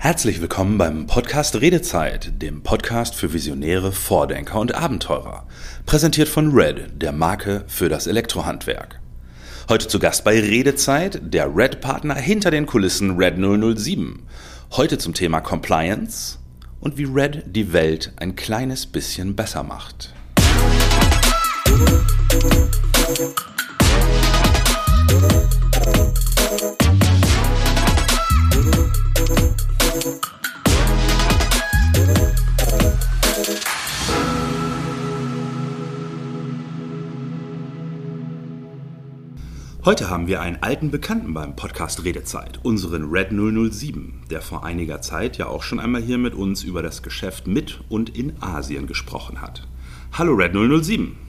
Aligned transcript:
Herzlich 0.00 0.40
willkommen 0.40 0.78
beim 0.78 1.08
Podcast 1.08 1.60
Redezeit, 1.60 2.40
dem 2.40 2.62
Podcast 2.62 3.16
für 3.16 3.32
Visionäre, 3.32 3.90
Vordenker 3.90 4.60
und 4.60 4.72
Abenteurer. 4.72 5.44
Präsentiert 5.86 6.28
von 6.28 6.52
Red, 6.52 7.02
der 7.02 7.10
Marke 7.10 7.64
für 7.66 7.88
das 7.88 8.06
Elektrohandwerk. 8.06 9.00
Heute 9.68 9.88
zu 9.88 9.98
Gast 9.98 10.22
bei 10.22 10.38
Redezeit 10.38 11.20
der 11.34 11.52
Red-Partner 11.54 12.14
hinter 12.14 12.52
den 12.52 12.66
Kulissen 12.66 13.16
Red 13.16 13.38
007. 13.38 14.22
Heute 14.70 14.98
zum 14.98 15.14
Thema 15.14 15.40
Compliance 15.40 16.38
und 16.78 16.96
wie 16.96 17.04
Red 17.04 17.42
die 17.46 17.72
Welt 17.72 18.12
ein 18.18 18.36
kleines 18.36 18.86
bisschen 18.86 19.34
besser 19.34 19.64
macht. 19.64 20.14
Heute 39.84 40.10
haben 40.10 40.26
wir 40.26 40.40
einen 40.40 40.62
alten 40.62 40.90
Bekannten 40.90 41.34
beim 41.34 41.56
Podcast 41.56 42.04
Redezeit, 42.04 42.60
unseren 42.62 43.10
Red 43.10 43.30
007, 43.30 44.20
der 44.30 44.40
vor 44.40 44.64
einiger 44.64 45.00
Zeit 45.00 45.38
ja 45.38 45.46
auch 45.46 45.62
schon 45.62 45.80
einmal 45.80 46.02
hier 46.02 46.18
mit 46.18 46.34
uns 46.34 46.62
über 46.62 46.82
das 46.82 47.02
Geschäft 47.02 47.46
mit 47.46 47.80
und 47.88 48.16
in 48.16 48.40
Asien 48.40 48.86
gesprochen 48.86 49.40
hat. 49.40 49.66
Hallo 50.12 50.34
Red 50.34 50.52
007. 50.52 51.27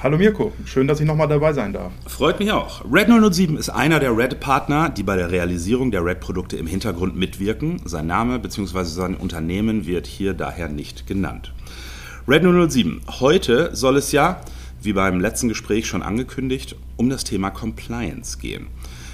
Hallo 0.00 0.16
Mirko, 0.16 0.52
schön, 0.64 0.86
dass 0.86 1.00
ich 1.00 1.06
nochmal 1.08 1.26
dabei 1.26 1.52
sein 1.52 1.72
darf. 1.72 1.90
Freut 2.06 2.38
mich 2.38 2.52
auch. 2.52 2.84
Red 2.88 3.08
007 3.08 3.56
ist 3.56 3.68
einer 3.68 3.98
der 3.98 4.16
Red-Partner, 4.16 4.90
die 4.90 5.02
bei 5.02 5.16
der 5.16 5.32
Realisierung 5.32 5.90
der 5.90 6.04
Red-Produkte 6.04 6.56
im 6.56 6.68
Hintergrund 6.68 7.16
mitwirken. 7.16 7.80
Sein 7.84 8.06
Name 8.06 8.38
bzw. 8.38 8.84
sein 8.84 9.16
Unternehmen 9.16 9.86
wird 9.86 10.06
hier 10.06 10.34
daher 10.34 10.68
nicht 10.68 11.08
genannt. 11.08 11.52
Red 12.28 12.44
007, 12.44 13.00
heute 13.18 13.74
soll 13.74 13.96
es 13.96 14.12
ja 14.12 14.40
wie 14.80 14.92
beim 14.92 15.18
letzten 15.18 15.48
Gespräch 15.48 15.88
schon 15.88 16.02
angekündigt, 16.02 16.76
um 16.96 17.10
das 17.10 17.24
Thema 17.24 17.50
Compliance 17.50 18.38
gehen. 18.38 18.68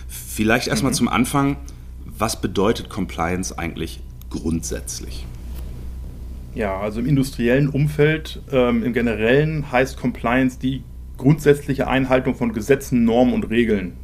Vielleicht 0.07 0.69
erstmal 0.69 0.93
mhm. 0.93 0.97
zum 0.97 1.09
Anfang, 1.09 1.57
was 2.05 2.43
bedeutet 2.43 2.91
Compliance 2.91 3.59
eigentlich 3.59 4.03
grundsätzlich? 4.29 5.25
Ja, 6.55 6.79
also 6.79 7.01
im 7.01 7.07
industriellen 7.07 7.69
Umfeld, 7.69 8.41
ähm, 8.53 8.85
im 8.85 8.93
generellen 8.93 9.73
heißt 9.73 9.97
Compliance 9.99 10.59
die 10.59 10.85
grundsätzliche 11.17 11.89
Einhaltung 11.89 12.35
von 12.35 12.53
Gesetzen, 12.53 13.05
Normen 13.05 13.35
und 13.35 13.51
Regeln. 13.51 13.95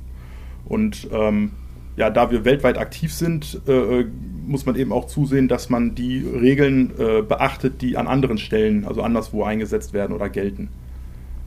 Und 0.64 1.08
ähm, 1.12 1.52
ja, 1.96 2.10
da 2.10 2.30
wir 2.30 2.44
weltweit 2.44 2.78
aktiv 2.78 3.12
sind, 3.12 3.60
äh, 3.66 4.00
äh 4.00 4.06
muss 4.46 4.66
man 4.66 4.74
eben 4.74 4.90
auch 4.90 5.06
zusehen, 5.06 5.46
dass 5.46 5.70
man 5.70 5.94
die 5.94 6.18
Regeln 6.26 6.90
äh, 6.98 7.22
beachtet, 7.22 7.82
die 7.82 7.96
an 7.96 8.08
anderen 8.08 8.36
Stellen, 8.36 8.84
also 8.84 9.00
anderswo 9.00 9.44
eingesetzt 9.44 9.92
werden 9.92 10.12
oder 10.12 10.28
gelten. 10.28 10.70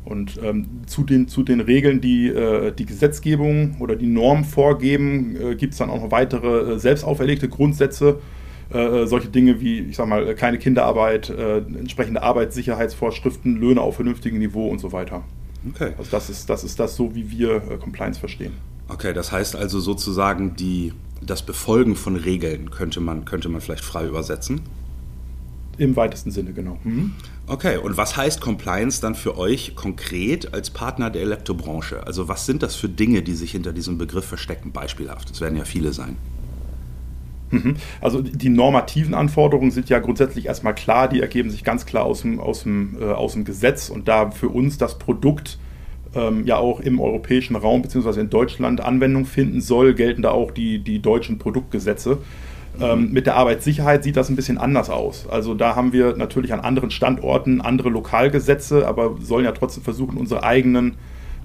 Und 0.06 0.40
ähm, 0.42 0.68
zu, 0.86 1.04
den, 1.04 1.28
zu 1.28 1.44
den 1.44 1.60
Regeln, 1.60 2.00
die 2.00 2.28
äh, 2.28 2.72
die 2.72 2.86
Gesetzgebung 2.86 3.76
oder 3.80 3.98
die 3.98 4.08
Norm 4.08 4.46
vorgeben, 4.46 5.36
äh, 5.36 5.56
gibt 5.56 5.74
es 5.74 5.80
dann 5.80 5.90
auch 5.90 6.02
noch 6.02 6.12
weitere 6.12 6.76
äh, 6.76 6.80
selbst 6.80 7.04
auferlegte 7.04 7.50
Grundsätze. 7.50 8.20
Äh, 8.74 9.04
äh, 9.04 9.08
solche 9.08 9.28
Dinge 9.28 9.62
wie, 9.62 9.80
ich 9.82 9.96
sag 9.96 10.08
mal, 10.08 10.34
keine 10.36 10.58
Kinderarbeit, 10.58 11.30
äh, 11.30 11.58
entsprechende 11.58 12.24
Arbeitssicherheitsvorschriften, 12.24 13.58
Löhne 13.58 13.82
auf 13.82 13.96
vernünftigem 13.96 14.40
Niveau 14.40 14.68
und 14.68 14.80
so 14.80 14.92
weiter. 14.92 15.24
Okay. 15.70 15.94
Also 15.98 16.10
das 16.12 16.30
ist 16.30 16.50
das, 16.50 16.64
ist 16.64 16.80
das 16.80 16.96
so, 16.96 17.16
wie 17.16 17.30
wir 17.30 17.60
Compliance 17.80 18.20
verstehen. 18.20 18.54
Okay, 18.90 19.14
das 19.14 19.32
heißt 19.32 19.56
also 19.56 19.80
sozusagen 19.80 20.56
die, 20.56 20.92
das 21.22 21.44
Befolgen 21.44 21.96
von 21.96 22.16
Regeln 22.16 22.72
könnte 22.72 23.00
man, 23.00 23.26
könnte 23.26 23.48
man 23.48 23.62
vielleicht 23.62 23.86
frei 23.86 24.06
übersetzen? 24.06 24.62
Im 25.78 25.96
weitesten 25.96 26.32
Sinne, 26.32 26.54
genau. 26.54 26.78
Mhm. 26.84 27.14
Okay, 27.48 27.78
und 27.78 27.98
was 27.98 28.16
heißt 28.18 28.42
Compliance 28.42 29.02
dann 29.02 29.16
für 29.16 29.38
euch 29.38 29.76
konkret 29.76 30.54
als 30.54 30.70
Partner 30.70 31.10
der 31.10 31.24
Elektrobranche? 31.24 32.06
Also 32.06 32.28
was 32.28 32.46
sind 32.46 32.62
das 32.62 32.76
für 32.76 32.90
Dinge, 32.90 33.22
die 33.22 33.34
sich 33.34 33.52
hinter 33.52 33.74
diesem 33.74 33.98
Begriff 33.98 34.26
verstecken, 34.26 34.72
beispielhaft? 34.72 35.32
Es 35.32 35.42
werden 35.42 35.58
ja 35.58 35.66
viele 35.66 35.94
sein. 35.94 36.18
Mhm. 37.54 37.76
Also 38.02 38.22
die 38.22 38.50
normativen 38.50 39.14
Anforderungen 39.14 39.72
sind 39.72 39.90
ja 39.90 40.00
grundsätzlich 40.00 40.48
erstmal 40.48 40.76
klar, 40.76 41.08
die 41.08 41.22
ergeben 41.22 41.50
sich 41.50 41.64
ganz 41.64 41.86
klar 41.86 42.06
aus 42.06 42.22
dem, 42.22 42.40
aus 42.40 42.64
dem, 42.64 42.98
äh, 43.00 43.06
aus 43.06 43.34
dem 43.34 43.46
Gesetz 43.46 43.90
und 43.90 44.08
da 44.08 44.32
für 44.32 44.50
uns 44.50 44.78
das 44.78 44.98
Produkt 44.98 45.60
ähm, 46.16 46.46
ja 46.46 46.58
auch 46.58 46.80
im 46.80 47.00
europäischen 47.00 47.56
Raum 47.56 47.82
bzw. 47.82 48.22
in 48.22 48.30
Deutschland 48.30 48.82
Anwendung 48.82 49.26
finden 49.26 49.62
soll, 49.62 49.94
gelten 49.94 50.22
da 50.22 50.32
auch 50.32 50.52
die, 50.52 50.80
die 50.80 51.00
deutschen 51.00 51.38
Produktgesetze. 51.38 52.18
Ähm, 52.82 53.12
mit 53.12 53.28
der 53.28 53.36
Arbeitssicherheit 53.36 54.04
sieht 54.04 54.18
das 54.18 54.30
ein 54.30 54.36
bisschen 54.36 54.58
anders 54.58 54.90
aus. 54.90 55.28
Also 55.30 55.54
da 55.54 55.76
haben 55.76 55.94
wir 55.94 56.16
natürlich 56.18 56.54
an 56.54 56.60
anderen 56.60 56.90
Standorten 56.90 57.62
andere 57.62 57.90
Lokalgesetze, 57.90 58.88
aber 58.88 59.16
sollen 59.22 59.46
ja 59.46 59.52
trotzdem 59.52 59.84
versuchen, 59.84 60.18
unsere 60.18 60.44
eigenen, 60.44 60.96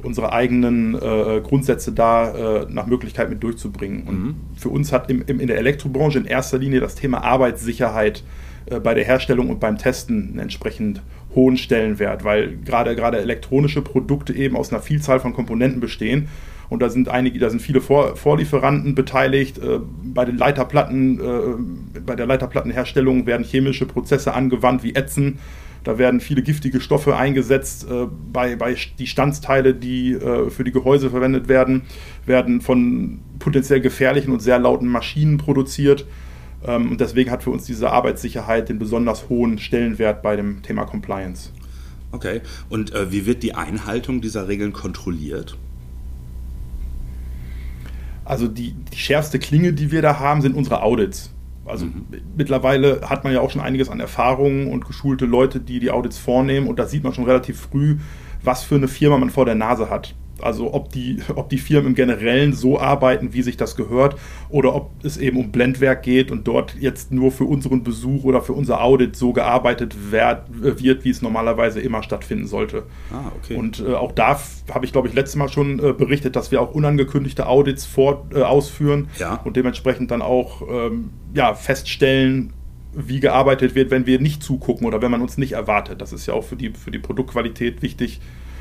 unsere 0.02 0.32
eigenen 0.32 0.94
äh, 0.94 1.40
Grundsätze 1.42 1.92
da 1.92 2.62
äh, 2.62 2.66
nach 2.70 2.86
Möglichkeit 2.86 3.30
mit 3.30 3.42
durchzubringen. 3.42 4.02
Und 4.06 4.24
mhm. 4.24 4.34
für 4.56 4.68
uns 4.68 4.92
hat 4.92 5.10
im, 5.10 5.22
im, 5.26 5.40
in 5.40 5.46
der 5.46 5.58
Elektrobranche 5.58 6.18
in 6.18 6.24
erster 6.24 6.58
Linie 6.58 6.80
das 6.80 6.94
Thema 6.94 7.24
Arbeitssicherheit 7.24 8.22
äh, 8.66 8.80
bei 8.80 8.94
der 8.94 9.04
Herstellung 9.04 9.50
und 9.50 9.60
beim 9.60 9.78
Testen 9.78 10.30
einen 10.30 10.38
entsprechend 10.38 11.02
hohen 11.34 11.56
Stellenwert, 11.56 12.24
weil 12.24 12.56
gerade 12.64 12.96
gerade 12.96 13.18
elektronische 13.18 13.82
Produkte 13.82 14.32
eben 14.32 14.56
aus 14.56 14.72
einer 14.72 14.80
Vielzahl 14.80 15.20
von 15.20 15.34
Komponenten 15.34 15.80
bestehen 15.80 16.28
und 16.68 16.80
da 16.82 16.90
sind 16.90 17.08
einige, 17.08 17.38
da 17.38 17.48
sind 17.50 17.60
viele 17.60 17.80
Vor 17.80 18.16
Vorlieferanten 18.16 18.94
beteiligt. 18.94 19.58
Äh, 19.58 19.80
bei 20.02 20.24
den 20.24 20.36
Leiterplatten, 20.36 21.18
äh, 21.18 22.00
bei 22.00 22.14
der 22.14 22.26
Leiterplattenherstellung 22.26 23.26
werden 23.26 23.44
chemische 23.44 23.86
Prozesse 23.86 24.34
angewandt 24.34 24.82
wie 24.82 24.94
Ätzen. 24.94 25.38
Da 25.84 25.98
werden 25.98 26.20
viele 26.20 26.42
giftige 26.42 26.80
Stoffe 26.80 27.16
eingesetzt. 27.16 27.86
Äh, 27.90 28.06
bei, 28.32 28.56
bei 28.56 28.76
die 28.98 29.06
Standsteile, 29.06 29.74
die 29.74 30.12
äh, 30.12 30.50
für 30.50 30.64
die 30.64 30.72
Gehäuse 30.72 31.10
verwendet 31.10 31.48
werden, 31.48 31.82
werden 32.26 32.60
von 32.60 33.20
potenziell 33.38 33.80
gefährlichen 33.80 34.32
und 34.32 34.40
sehr 34.40 34.58
lauten 34.58 34.88
Maschinen 34.88 35.38
produziert. 35.38 36.06
Ähm, 36.66 36.90
und 36.90 37.00
deswegen 37.00 37.30
hat 37.30 37.42
für 37.42 37.50
uns 37.50 37.64
diese 37.64 37.90
Arbeitssicherheit 37.90 38.68
den 38.68 38.78
besonders 38.78 39.28
hohen 39.28 39.58
Stellenwert 39.58 40.22
bei 40.22 40.36
dem 40.36 40.62
Thema 40.62 40.84
Compliance. 40.84 41.50
Okay. 42.12 42.40
Und 42.68 42.94
äh, 42.94 43.12
wie 43.12 43.26
wird 43.26 43.42
die 43.42 43.54
Einhaltung 43.54 44.20
dieser 44.20 44.48
Regeln 44.48 44.72
kontrolliert? 44.72 45.56
Also 48.24 48.46
die, 48.46 48.74
die 48.92 48.98
schärfste 48.98 49.38
Klinge, 49.38 49.72
die 49.72 49.90
wir 49.90 50.02
da 50.02 50.18
haben, 50.18 50.42
sind 50.42 50.54
unsere 50.54 50.82
Audits. 50.82 51.30
Also 51.68 51.86
mhm. 51.86 52.06
mittlerweile 52.36 53.00
hat 53.02 53.24
man 53.24 53.32
ja 53.32 53.40
auch 53.40 53.50
schon 53.50 53.62
einiges 53.62 53.88
an 53.88 54.00
Erfahrungen 54.00 54.68
und 54.68 54.86
geschulte 54.86 55.26
Leute, 55.26 55.60
die 55.60 55.80
die 55.80 55.90
Audits 55.90 56.18
vornehmen. 56.18 56.66
Und 56.66 56.78
da 56.78 56.86
sieht 56.86 57.04
man 57.04 57.14
schon 57.14 57.24
relativ 57.24 57.60
früh, 57.60 57.98
was 58.42 58.62
für 58.64 58.76
eine 58.76 58.88
Firma 58.88 59.18
man 59.18 59.30
vor 59.30 59.44
der 59.44 59.54
Nase 59.54 59.90
hat. 59.90 60.14
Also 60.42 60.72
ob 60.74 60.92
die, 60.92 61.18
ob 61.34 61.48
die 61.48 61.58
Firmen 61.58 61.88
im 61.88 61.94
Generellen 61.94 62.52
so 62.52 62.78
arbeiten, 62.78 63.32
wie 63.32 63.42
sich 63.42 63.56
das 63.56 63.76
gehört, 63.76 64.16
oder 64.48 64.74
ob 64.74 64.90
es 65.02 65.16
eben 65.16 65.38
um 65.38 65.50
Blendwerk 65.50 66.02
geht 66.02 66.30
und 66.30 66.46
dort 66.46 66.74
jetzt 66.78 67.12
nur 67.12 67.30
für 67.30 67.44
unseren 67.44 67.82
Besuch 67.82 68.24
oder 68.24 68.40
für 68.40 68.52
unser 68.52 68.82
Audit 68.82 69.16
so 69.16 69.32
gearbeitet 69.32 69.96
wird, 70.10 71.04
wie 71.04 71.10
es 71.10 71.22
normalerweise 71.22 71.80
immer 71.80 72.02
stattfinden 72.02 72.46
sollte. 72.46 72.84
Ah, 73.12 73.32
okay. 73.36 73.56
Und 73.56 73.80
äh, 73.80 73.94
auch 73.94 74.12
da 74.12 74.40
habe 74.72 74.84
ich, 74.84 74.92
glaube 74.92 75.08
ich, 75.08 75.14
letztes 75.14 75.36
Mal 75.36 75.48
schon 75.48 75.78
äh, 75.78 75.92
berichtet, 75.92 76.36
dass 76.36 76.50
wir 76.50 76.60
auch 76.60 76.72
unangekündigte 76.72 77.46
Audits 77.46 77.84
vor, 77.84 78.26
äh, 78.34 78.42
ausführen 78.42 79.08
ja. 79.18 79.40
und 79.44 79.56
dementsprechend 79.56 80.10
dann 80.10 80.22
auch 80.22 80.62
ähm, 80.70 81.10
ja, 81.34 81.54
feststellen, 81.54 82.52
wie 82.94 83.20
gearbeitet 83.20 83.74
wird, 83.74 83.90
wenn 83.90 84.06
wir 84.06 84.20
nicht 84.20 84.42
zugucken 84.42 84.86
oder 84.86 85.02
wenn 85.02 85.10
man 85.10 85.20
uns 85.20 85.38
nicht 85.38 85.52
erwartet. 85.52 86.00
Das 86.00 86.12
ist 86.12 86.26
ja 86.26 86.34
auch 86.34 86.44
für 86.44 86.56
die, 86.56 86.70
für 86.70 86.90
die 86.90 86.98
Produktqualität 86.98 87.82
wichtig 87.82 88.20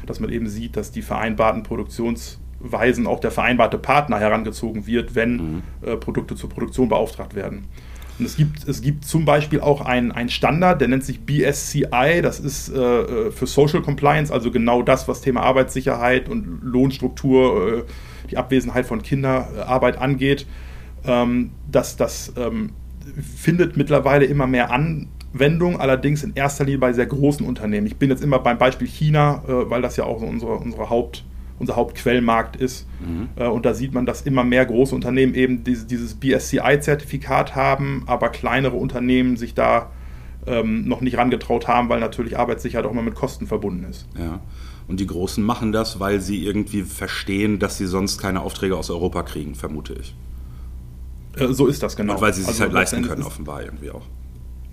dass 0.10 0.20
man 0.20 0.32
eben 0.32 0.48
sieht, 0.48 0.76
dass 0.76 0.92
die 0.92 1.02
vereinbarten 1.02 1.64
Produktionsweisen 1.64 3.08
auch 3.08 3.20
der 3.20 3.32
vereinbarte 3.32 3.78
Partner 3.78 4.20
herangezogen 4.20 4.88
wird, 4.88 5.16
wenn 5.16 5.36
mhm. 5.36 5.64
äh, 5.82 5.96
Produkte 5.98 6.36
zur 6.36 6.50
Produktion 6.50 6.90
beauftragt 6.90 7.36
werden. 7.36 7.68
Und 8.20 8.26
es 8.26 8.36
gibt, 8.36 8.68
es 8.68 8.82
gibt 8.82 9.06
zum 9.06 9.26
Beispiel 9.26 9.62
auch 9.62 9.82
einen 9.82 10.30
Standard, 10.30 10.82
der 10.82 10.88
nennt 10.88 11.04
sich 11.04 11.20
BSCI, 11.22 12.22
das 12.24 12.40
ist 12.40 12.70
äh, 12.70 12.80
äh, 12.80 13.32
für 13.32 13.46
Social 13.46 13.82
Compliance, 13.82 14.34
also 14.34 14.50
genau 14.50 14.82
das, 14.82 15.08
was 15.08 15.22
Thema 15.22 15.42
Arbeitssicherheit 15.42 16.28
und 16.28 16.62
Lohnstruktur, 16.64 17.78
äh, 17.80 17.84
die 18.32 18.38
Abwesenheit 18.38 18.88
von 18.88 19.04
Kinderarbeit 19.04 20.00
angeht. 20.00 20.48
Ähm, 21.06 21.52
das 21.72 21.96
das 21.96 22.34
ähm, 22.38 22.72
findet 23.22 23.78
mittlerweile 23.78 24.26
immer 24.26 24.48
mehr 24.48 24.72
an, 24.72 25.10
Wendung, 25.34 25.80
allerdings 25.80 26.24
in 26.24 26.34
erster 26.36 26.64
Linie 26.64 26.80
bei 26.80 26.94
sehr 26.94 27.06
großen 27.06 27.46
Unternehmen. 27.46 27.88
Ich 27.88 27.98
bin 27.98 28.10
jetzt 28.10 28.24
immer 28.24 28.40
beim 28.40 28.58
Beispiel 28.58 28.88
China, 28.88 29.44
äh, 29.48 29.70
weil 29.70 29.82
das 29.82 29.98
ja 29.98 30.06
auch 30.06 30.20
so 30.20 30.26
unsere, 30.26 30.54
unsere 30.56 30.90
Haupt, 30.90 31.24
unser 31.60 31.76
Hauptquellmarkt 31.76 32.56
ist. 32.56 32.88
Mhm. 33.00 33.30
Äh, 33.36 33.48
und 33.48 33.66
da 33.66 33.74
sieht 33.74 33.94
man, 33.94 34.06
dass 34.06 34.22
immer 34.22 34.44
mehr 34.44 34.66
große 34.66 34.96
Unternehmen 34.96 35.34
eben 35.34 35.64
diese, 35.64 35.86
dieses 35.86 36.16
BSCI-Zertifikat 36.16 37.56
haben, 37.56 38.04
aber 38.06 38.30
kleinere 38.30 38.76
Unternehmen 38.76 39.38
sich 39.38 39.54
da 39.54 39.92
ähm, 40.46 40.88
noch 40.88 41.02
nicht 41.02 41.18
rangetraut 41.18 41.68
haben, 41.68 41.90
weil 41.90 42.00
natürlich 42.00 42.38
Arbeitssicherheit 42.38 42.86
auch 42.86 42.92
immer 42.92 43.02
mit 43.02 43.16
Kosten 43.16 43.48
verbunden 43.48 43.86
ist. 43.90 44.08
Ja. 44.18 44.40
Und 44.88 45.02
die 45.02 45.08
Großen 45.08 45.44
machen 45.44 45.74
das, 45.74 46.00
weil 46.00 46.22
sie 46.22 46.46
irgendwie 46.46 46.84
verstehen, 46.84 47.60
dass 47.60 47.78
sie 47.78 47.88
sonst 47.88 48.20
keine 48.20 48.42
Aufträge 48.42 48.78
aus 48.78 48.90
Europa 48.90 49.24
kriegen, 49.24 49.54
vermute 49.54 49.96
ich. 50.00 50.16
Äh, 51.36 51.54
so 51.54 51.68
ist 51.68 51.84
das, 51.84 51.98
genau. 51.98 52.16
Und 52.16 52.22
weil 52.22 52.34
sie 52.34 52.42
sich 52.42 52.50
also, 52.50 52.62
halt 52.62 52.74
leisten 52.74 53.02
können, 53.02 53.24
offenbar 53.24 53.64
irgendwie 53.64 53.92
auch. 53.92 54.04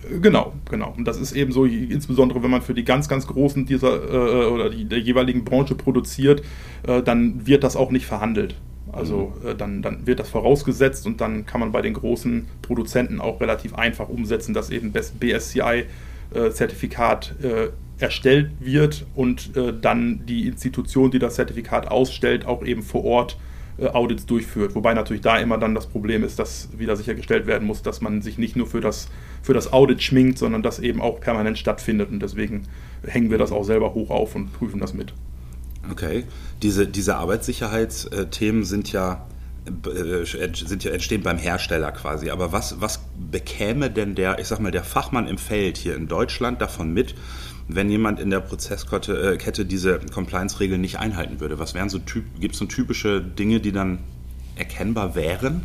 Äh, 0.09 0.19
genau, 0.19 0.53
genau. 0.69 0.93
Und 0.95 1.05
das 1.05 1.19
ist 1.19 1.31
eben 1.33 1.51
so, 1.51 1.65
insbesondere 1.65 2.43
wenn 2.43 2.51
man 2.51 2.61
für 2.61 2.73
die 2.73 2.85
ganz, 2.85 3.07
ganz 3.07 3.27
Großen 3.27 3.65
dieser 3.65 4.03
äh, 4.03 4.47
oder 4.47 4.69
die, 4.69 4.85
der 4.85 4.99
jeweiligen 4.99 5.45
Branche 5.45 5.75
produziert, 5.75 6.43
äh, 6.87 7.01
dann 7.01 7.47
wird 7.47 7.63
das 7.63 7.75
auch 7.75 7.91
nicht 7.91 8.05
verhandelt. 8.05 8.55
Also 8.91 9.33
mhm. 9.41 9.47
äh, 9.47 9.55
dann, 9.55 9.81
dann 9.81 10.05
wird 10.07 10.19
das 10.19 10.29
vorausgesetzt 10.29 11.05
und 11.05 11.21
dann 11.21 11.45
kann 11.45 11.59
man 11.59 11.71
bei 11.71 11.81
den 11.81 11.93
großen 11.93 12.47
Produzenten 12.61 13.21
auch 13.21 13.39
relativ 13.41 13.75
einfach 13.75 14.09
umsetzen, 14.09 14.53
dass 14.53 14.69
eben 14.69 14.91
BSCI-Zertifikat 14.91 17.35
äh, 17.41 17.69
erstellt 17.97 18.51
wird 18.59 19.05
und 19.15 19.55
äh, 19.55 19.73
dann 19.79 20.25
die 20.25 20.47
Institution, 20.47 21.11
die 21.11 21.19
das 21.19 21.35
Zertifikat 21.35 21.89
ausstellt, 21.89 22.45
auch 22.45 22.65
eben 22.65 22.83
vor 22.83 23.05
Ort 23.05 23.37
äh, 23.77 23.87
Audits 23.87 24.25
durchführt. 24.25 24.75
Wobei 24.75 24.93
natürlich 24.93 25.21
da 25.21 25.37
immer 25.37 25.57
dann 25.57 25.75
das 25.75 25.87
Problem 25.87 26.23
ist, 26.23 26.39
dass 26.39 26.69
wieder 26.77 26.95
sichergestellt 26.95 27.47
werden 27.47 27.67
muss, 27.67 27.81
dass 27.81 28.01
man 28.01 28.21
sich 28.21 28.37
nicht 28.37 28.55
nur 28.55 28.67
für 28.67 28.81
das, 28.81 29.09
für 29.45 29.53
das 29.53 29.71
Audit 29.71 30.01
schminkt, 30.01 30.39
sondern 30.39 30.63
das 30.63 30.79
eben 30.79 31.01
auch 31.01 31.19
permanent 31.19 31.59
stattfindet. 31.59 32.09
Und 32.09 32.19
deswegen 32.19 32.63
hängen 33.05 33.29
wir 33.29 33.37
das 33.37 33.51
auch 33.51 33.63
selber 33.63 33.93
hoch 33.93 34.09
auf 34.09 34.35
und 34.35 34.51
prüfen 34.51 34.79
das 34.79 34.95
mit. 34.95 35.13
Okay. 35.91 36.23
Diese, 36.63 36.87
diese 36.87 37.17
Arbeitssicherheitsthemen 37.17 38.63
sind 38.65 38.91
ja, 38.91 39.27
äh, 39.67 40.25
sind 40.25 40.83
ja 40.83 40.91
entstehen 40.91 41.21
beim 41.21 41.37
Hersteller 41.37 41.91
quasi. 41.91 42.31
Aber 42.31 42.53
was, 42.53 42.81
was 42.81 43.01
bekäme 43.31 43.91
denn 43.91 44.15
der, 44.15 44.39
ich 44.39 44.47
sag 44.47 44.59
mal, 44.59 44.71
der 44.71 44.83
Fachmann 44.83 45.27
im 45.27 45.37
Feld 45.37 45.77
hier 45.77 45.95
in 45.95 46.07
Deutschland 46.07 46.59
davon 46.59 46.91
mit, 46.91 47.13
wenn 47.67 47.87
jemand 47.91 48.19
in 48.19 48.31
der 48.31 48.39
Prozesskette 48.39 49.37
äh, 49.39 49.65
diese 49.65 49.99
Compliance-Regeln 50.11 50.81
nicht 50.81 50.97
einhalten 50.97 51.39
würde? 51.39 51.59
Was 51.59 51.75
wären 51.75 51.89
so 51.89 51.99
gibt 52.39 52.55
es 52.55 52.59
so 52.59 52.65
typische 52.65 53.21
Dinge, 53.21 53.59
die 53.59 53.71
dann 53.71 53.99
erkennbar 54.55 55.13
wären? 55.13 55.61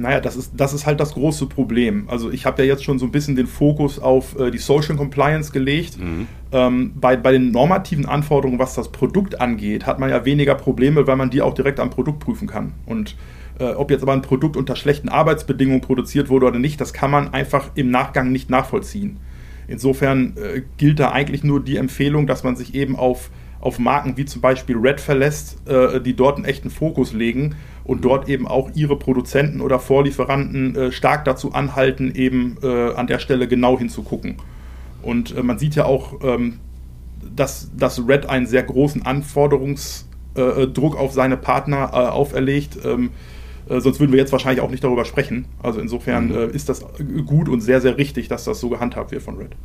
Naja, 0.00 0.20
das 0.20 0.36
ist, 0.36 0.52
das 0.56 0.72
ist 0.72 0.86
halt 0.86 1.00
das 1.00 1.14
große 1.14 1.46
Problem. 1.46 2.08
Also 2.08 2.30
ich 2.30 2.46
habe 2.46 2.62
ja 2.62 2.68
jetzt 2.68 2.84
schon 2.84 2.98
so 2.98 3.06
ein 3.06 3.12
bisschen 3.12 3.36
den 3.36 3.46
Fokus 3.46 3.98
auf 3.98 4.38
äh, 4.38 4.50
die 4.50 4.58
Social 4.58 4.96
Compliance 4.96 5.52
gelegt. 5.52 5.98
Mhm. 5.98 6.26
Ähm, 6.52 6.92
bei, 6.94 7.16
bei 7.16 7.32
den 7.32 7.50
normativen 7.50 8.06
Anforderungen, 8.06 8.58
was 8.58 8.74
das 8.74 8.90
Produkt 8.90 9.40
angeht, 9.40 9.86
hat 9.86 9.98
man 9.98 10.10
ja 10.10 10.24
weniger 10.24 10.54
Probleme, 10.54 11.06
weil 11.06 11.16
man 11.16 11.30
die 11.30 11.42
auch 11.42 11.54
direkt 11.54 11.80
am 11.80 11.90
Produkt 11.90 12.20
prüfen 12.20 12.48
kann. 12.48 12.72
Und 12.86 13.16
äh, 13.58 13.70
ob 13.72 13.90
jetzt 13.90 14.02
aber 14.02 14.12
ein 14.12 14.22
Produkt 14.22 14.56
unter 14.56 14.76
schlechten 14.76 15.08
Arbeitsbedingungen 15.08 15.80
produziert 15.80 16.28
wurde 16.28 16.46
oder 16.46 16.58
nicht, 16.58 16.80
das 16.80 16.92
kann 16.92 17.10
man 17.10 17.34
einfach 17.34 17.70
im 17.74 17.90
Nachgang 17.90 18.32
nicht 18.32 18.50
nachvollziehen. 18.50 19.18
Insofern 19.66 20.34
äh, 20.36 20.62
gilt 20.78 20.98
da 20.98 21.12
eigentlich 21.12 21.44
nur 21.44 21.62
die 21.62 21.76
Empfehlung, 21.76 22.26
dass 22.26 22.42
man 22.44 22.56
sich 22.56 22.74
eben 22.74 22.96
auf, 22.96 23.30
auf 23.60 23.78
Marken 23.78 24.16
wie 24.16 24.24
zum 24.24 24.40
Beispiel 24.40 24.76
Red 24.76 25.00
verlässt, 25.00 25.68
äh, 25.68 26.00
die 26.00 26.14
dort 26.14 26.36
einen 26.36 26.44
echten 26.44 26.70
Fokus 26.70 27.12
legen 27.12 27.56
und 27.84 28.04
dort 28.04 28.28
eben 28.28 28.46
auch 28.46 28.70
ihre 28.74 28.96
Produzenten 28.96 29.60
oder 29.60 29.78
Vorlieferanten 29.78 30.76
äh, 30.76 30.92
stark 30.92 31.24
dazu 31.24 31.52
anhalten, 31.52 32.12
eben 32.14 32.56
äh, 32.62 32.92
an 32.94 33.06
der 33.06 33.18
Stelle 33.18 33.48
genau 33.48 33.78
hinzugucken. 33.78 34.36
Und 35.02 35.36
äh, 35.36 35.42
man 35.42 35.58
sieht 35.58 35.74
ja 35.74 35.84
auch, 35.84 36.22
ähm, 36.22 36.60
dass, 37.34 37.70
dass 37.76 38.06
Red 38.06 38.26
einen 38.26 38.46
sehr 38.46 38.62
großen 38.62 39.04
Anforderungsdruck 39.04 40.96
auf 40.96 41.12
seine 41.12 41.36
Partner 41.36 42.12
auferlegt. 42.12 42.78
Ähm, 42.84 43.10
äh, 43.68 43.80
sonst 43.80 44.00
würden 44.00 44.12
wir 44.12 44.18
jetzt 44.18 44.32
wahrscheinlich 44.32 44.60
auch 44.60 44.70
nicht 44.70 44.84
darüber 44.84 45.04
sprechen. 45.04 45.46
Also 45.62 45.80
insofern 45.80 46.28
mhm. 46.28 46.34
äh, 46.34 46.46
ist 46.46 46.68
das 46.68 46.84
gut 47.26 47.48
und 47.48 47.60
sehr, 47.60 47.80
sehr 47.80 47.96
richtig, 47.98 48.28
dass 48.28 48.44
das 48.44 48.60
so 48.60 48.68
gehandhabt 48.68 49.12
wird 49.12 49.22
von 49.22 49.36
Red. 49.36 49.56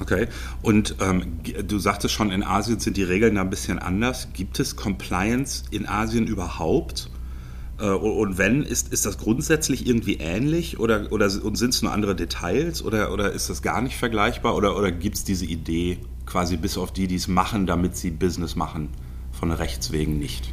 Okay. 0.00 0.28
Und 0.62 0.96
ähm, 1.00 1.40
du 1.66 1.78
sagtest 1.78 2.14
schon, 2.14 2.30
in 2.30 2.42
Asien 2.42 2.78
sind 2.78 2.96
die 2.96 3.02
Regeln 3.02 3.34
da 3.34 3.40
ein 3.40 3.50
bisschen 3.50 3.78
anders. 3.78 4.28
Gibt 4.32 4.60
es 4.60 4.76
Compliance 4.76 5.64
in 5.70 5.88
Asien 5.88 6.26
überhaupt? 6.26 7.10
Äh, 7.80 7.90
und 7.90 8.38
wenn, 8.38 8.62
ist, 8.62 8.92
ist 8.92 9.06
das 9.06 9.18
grundsätzlich 9.18 9.86
irgendwie 9.86 10.14
ähnlich 10.14 10.78
oder, 10.78 11.10
oder 11.12 11.28
sind 11.30 11.70
es 11.70 11.82
nur 11.82 11.92
andere 11.92 12.14
Details 12.14 12.82
oder, 12.82 13.12
oder 13.12 13.32
ist 13.32 13.50
das 13.50 13.62
gar 13.62 13.80
nicht 13.80 13.96
vergleichbar 13.96 14.54
oder, 14.54 14.76
oder 14.76 14.92
gibt 14.92 15.16
es 15.16 15.24
diese 15.24 15.46
Idee 15.46 15.98
quasi 16.26 16.56
bis 16.56 16.76
auf 16.76 16.92
die, 16.92 17.06
die 17.06 17.16
es 17.16 17.28
machen, 17.28 17.66
damit 17.66 17.96
sie 17.96 18.10
Business 18.10 18.54
machen, 18.54 18.90
von 19.32 19.50
Rechts 19.50 19.92
wegen 19.92 20.18
nicht? 20.18 20.52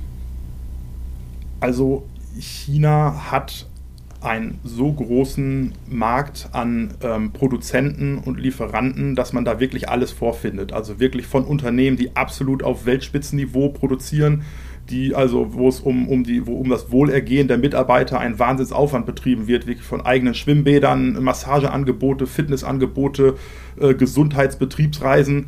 Also 1.59 2.07
China 2.39 3.31
hat 3.31 3.67
einen 4.25 4.59
so 4.63 4.91
großen 4.91 5.73
Markt 5.87 6.49
an 6.51 6.95
ähm, 7.01 7.31
Produzenten 7.31 8.17
und 8.17 8.39
Lieferanten, 8.39 9.15
dass 9.15 9.33
man 9.33 9.45
da 9.45 9.59
wirklich 9.59 9.89
alles 9.89 10.11
vorfindet. 10.11 10.73
Also 10.73 10.99
wirklich 10.99 11.27
von 11.27 11.45
Unternehmen, 11.45 11.97
die 11.97 12.15
absolut 12.15 12.63
auf 12.63 12.85
Weltspitzenniveau 12.85 13.69
produzieren, 13.69 14.43
die 14.89 15.15
also, 15.15 15.53
wo 15.53 15.67
es 15.67 15.79
um, 15.79 16.07
um, 16.07 16.23
die, 16.23 16.45
wo 16.45 16.55
um 16.55 16.69
das 16.69 16.91
Wohlergehen 16.91 17.47
der 17.47 17.57
Mitarbeiter 17.57 18.19
ein 18.19 18.37
Wahnsinnsaufwand 18.37 19.05
betrieben 19.05 19.47
wird, 19.47 19.67
wirklich 19.67 19.85
von 19.85 20.01
eigenen 20.01 20.33
Schwimmbädern, 20.33 21.23
Massageangebote, 21.23 22.27
Fitnessangebote, 22.27 23.35
äh, 23.79 23.93
Gesundheitsbetriebsreisen 23.93 25.47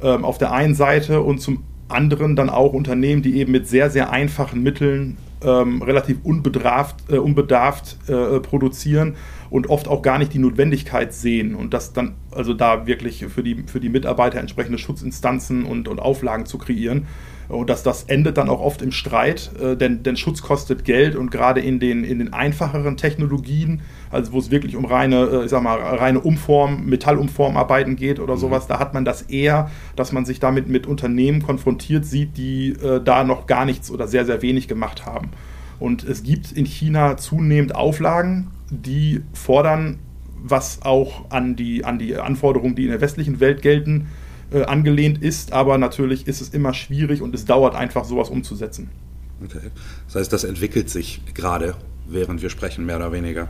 äh, 0.00 0.08
auf 0.08 0.38
der 0.38 0.52
einen 0.52 0.74
Seite 0.74 1.22
und 1.22 1.40
zum 1.40 1.64
anderen 1.88 2.36
dann 2.36 2.50
auch 2.50 2.72
Unternehmen, 2.72 3.22
die 3.22 3.36
eben 3.38 3.52
mit 3.52 3.68
sehr, 3.68 3.90
sehr 3.90 4.10
einfachen 4.10 4.62
Mitteln 4.62 5.18
ähm, 5.42 5.82
relativ 5.82 6.18
unbedarft, 6.24 6.96
äh, 7.10 7.18
unbedarft 7.18 7.96
äh, 8.08 8.40
produzieren 8.40 9.14
und 9.50 9.68
oft 9.68 9.86
auch 9.88 10.02
gar 10.02 10.18
nicht 10.18 10.32
die 10.32 10.38
Notwendigkeit 10.38 11.12
sehen 11.12 11.54
und 11.54 11.74
das 11.74 11.92
dann, 11.92 12.14
also 12.32 12.54
da 12.54 12.86
wirklich 12.86 13.26
für 13.26 13.42
die, 13.42 13.64
für 13.66 13.80
die 13.80 13.88
Mitarbeiter 13.88 14.40
entsprechende 14.40 14.78
Schutzinstanzen 14.78 15.64
und, 15.64 15.88
und 15.88 16.00
Auflagen 16.00 16.46
zu 16.46 16.58
kreieren. 16.58 17.06
Und 17.48 17.70
dass 17.70 17.84
das 17.84 18.04
endet 18.04 18.38
dann 18.38 18.48
auch 18.48 18.60
oft 18.60 18.82
im 18.82 18.90
Streit, 18.90 19.52
äh, 19.60 19.76
denn, 19.76 20.02
denn 20.02 20.16
Schutz 20.16 20.42
kostet 20.42 20.84
Geld 20.84 21.14
und 21.14 21.30
gerade 21.30 21.60
in 21.60 21.78
den, 21.78 22.02
in 22.02 22.18
den 22.18 22.32
einfacheren 22.32 22.96
Technologien, 22.96 23.82
also 24.10 24.32
wo 24.32 24.38
es 24.38 24.50
wirklich 24.50 24.76
um 24.76 24.84
reine, 24.84 25.26
äh, 25.26 25.44
ich 25.44 25.50
sag 25.50 25.62
mal, 25.62 25.78
reine 25.78 26.20
Umform, 26.20 26.86
Metallumformarbeiten 26.86 27.96
geht 27.96 28.20
oder 28.20 28.34
mhm. 28.34 28.40
sowas, 28.40 28.66
da 28.66 28.78
hat 28.78 28.94
man 28.94 29.04
das 29.04 29.22
eher, 29.22 29.70
dass 29.96 30.12
man 30.12 30.24
sich 30.24 30.40
damit 30.40 30.68
mit 30.68 30.86
Unternehmen 30.86 31.42
konfrontiert 31.42 32.04
sieht, 32.04 32.36
die 32.36 32.70
äh, 32.70 33.00
da 33.02 33.24
noch 33.24 33.46
gar 33.46 33.64
nichts 33.64 33.90
oder 33.90 34.06
sehr, 34.06 34.24
sehr 34.24 34.42
wenig 34.42 34.68
gemacht 34.68 35.06
haben. 35.06 35.30
Und 35.78 36.04
es 36.04 36.22
gibt 36.22 36.52
in 36.52 36.64
China 36.64 37.16
zunehmend 37.16 37.74
Auflagen, 37.74 38.48
die 38.70 39.22
fordern, 39.32 39.98
was 40.42 40.82
auch 40.82 41.30
an 41.30 41.56
die, 41.56 41.84
an 41.84 41.98
die 41.98 42.16
Anforderungen, 42.16 42.74
die 42.74 42.84
in 42.84 42.90
der 42.90 43.00
westlichen 43.00 43.40
Welt 43.40 43.62
gelten, 43.62 44.08
äh, 44.52 44.62
angelehnt 44.62 45.22
ist, 45.22 45.52
aber 45.52 45.76
natürlich 45.76 46.28
ist 46.28 46.40
es 46.40 46.50
immer 46.50 46.72
schwierig 46.72 47.20
und 47.20 47.34
es 47.34 47.44
dauert 47.44 47.74
einfach, 47.74 48.04
sowas 48.04 48.30
umzusetzen. 48.30 48.90
Okay. 49.44 49.70
Das 50.06 50.16
heißt, 50.16 50.32
das 50.32 50.44
entwickelt 50.44 50.88
sich 50.88 51.20
gerade, 51.34 51.74
während 52.08 52.42
wir 52.42 52.50
sprechen, 52.50 52.86
mehr 52.86 52.96
oder 52.96 53.12
weniger. 53.12 53.48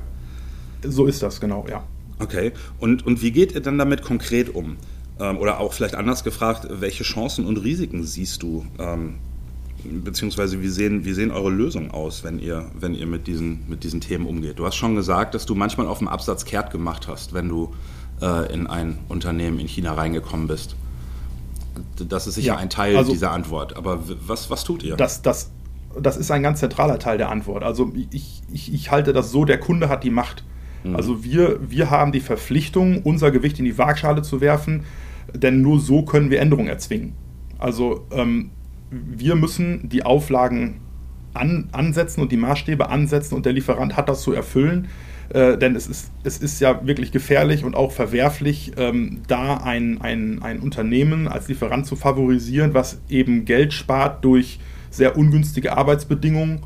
So 0.89 1.07
ist 1.07 1.23
das, 1.23 1.41
genau, 1.41 1.67
ja. 1.69 1.85
Okay. 2.19 2.53
Und, 2.79 3.07
und 3.07 3.23
wie 3.23 3.31
geht 3.31 3.53
ihr 3.53 3.61
dann 3.61 3.79
damit 3.79 4.03
konkret 4.03 4.55
um? 4.55 4.77
Ähm, 5.19 5.39
oder 5.39 5.61
auch 5.61 5.73
vielleicht 5.73 5.95
anders 5.95 6.25
gefragt, 6.25 6.67
welche 6.71 7.05
Chancen 7.05 7.47
und 7.47 7.59
Risiken 7.59 8.05
siehst 8.05 8.43
du? 8.43 8.67
Ähm, 8.79 9.17
beziehungsweise 9.85 10.61
wie 10.63 10.69
sehen, 10.69 11.05
wie 11.05 11.13
sehen 11.13 11.31
eure 11.31 11.51
Lösungen 11.51 11.91
aus, 11.91 12.25
wenn 12.25 12.39
ihr, 12.39 12.71
wenn 12.79 12.95
ihr 12.95 13.07
mit, 13.07 13.27
diesen, 13.27 13.65
mit 13.69 13.85
diesen 13.85 14.01
Themen 14.01 14.27
umgeht? 14.27 14.59
Du 14.59 14.67
hast 14.67 14.77
schon 14.77 14.95
gesagt, 14.95 15.35
dass 15.35 15.47
du 15.47 15.55
manchmal 15.55 15.87
auf 15.87 15.99
dem 15.99 16.09
Absatz 16.09 16.45
kehrt 16.45 16.71
gemacht 16.71 17.09
hast, 17.09 17.35
wenn 17.35 17.49
du 17.49 17.73
äh, 18.21 18.53
in 18.53 18.67
ein 18.67 18.99
Unternehmen 19.09 19.59
in 19.59 19.69
China 19.69 19.95
reingekommen 19.95 20.49
bist. 20.49 20.77
Das 22.09 22.27
ist 22.27 22.35
sicher 22.35 22.49
ja, 22.49 22.57
ein 22.57 22.71
Teil 22.71 22.97
also, 22.97 23.13
dieser 23.13 23.33
Antwort. 23.33 23.77
Aber 23.77 24.01
was, 24.27 24.51
was 24.51 24.65
tut 24.65 24.83
ihr? 24.83 24.97
Das, 24.97 25.23
das, 25.23 25.51
das 26.01 26.17
ist 26.17 26.31
ein 26.31 26.43
ganz 26.43 26.61
zentraler 26.61 26.99
Teil 26.99 27.19
der 27.19 27.31
Antwort. 27.31 27.63
Also 27.63 27.93
ich, 28.11 28.43
ich, 28.53 28.73
ich 28.73 28.91
halte 28.91 29.13
das 29.13 29.31
so, 29.31 29.45
der 29.45 29.59
Kunde 29.59 29.89
hat 29.89 30.05
die 30.05 30.11
Macht. 30.11 30.45
Mhm. 30.85 30.97
Also 30.97 31.25
wir, 31.25 31.59
wir 31.69 31.91
haben 31.91 32.13
die 32.13 32.21
Verpflichtung, 32.21 33.03
unser 33.03 33.31
Gewicht 33.31 33.59
in 33.59 33.65
die 33.65 33.79
Waagschale 33.79 34.23
zu 34.23 34.41
werfen, 34.41 34.85
denn 35.35 35.63
nur 35.63 35.81
so 35.81 36.03
können 36.03 36.31
wir 36.31 36.41
Änderungen 36.41 36.69
erzwingen. 36.69 37.15
Also 37.59 38.07
ähm, 38.11 38.51
wir 38.91 39.35
müssen 39.35 39.89
die 39.89 40.05
Auflagen 40.05 40.81
an, 41.35 41.69
ansetzen 41.73 42.21
und 42.21 42.33
die 42.33 42.37
Maßstäbe 42.37 42.89
ansetzen 42.89 43.35
und 43.35 43.47
der 43.47 43.53
Lieferant 43.53 43.97
hat 43.97 44.09
das 44.09 44.23
zu 44.23 44.33
erfüllen. 44.33 44.89
Äh, 45.29 45.59
denn 45.59 45.75
es 45.75 45.89
ist, 45.89 46.13
es 46.23 46.39
ist 46.39 46.61
ja 46.61 46.87
wirklich 46.87 47.11
gefährlich 47.11 47.65
und 47.65 47.75
auch 47.75 47.91
verwerflich, 47.91 48.73
ähm, 48.77 49.23
da 49.27 49.57
ein, 49.57 50.01
ein, 50.01 50.41
ein 50.43 50.61
Unternehmen 50.61 51.27
als 51.27 51.49
Lieferant 51.49 51.85
zu 51.87 51.97
favorisieren, 51.97 52.75
was 52.75 53.01
eben 53.09 53.45
Geld 53.45 53.73
spart 53.73 54.25
durch 54.25 54.61
sehr 54.91 55.17
ungünstige 55.17 55.77
Arbeitsbedingungen 55.77 56.61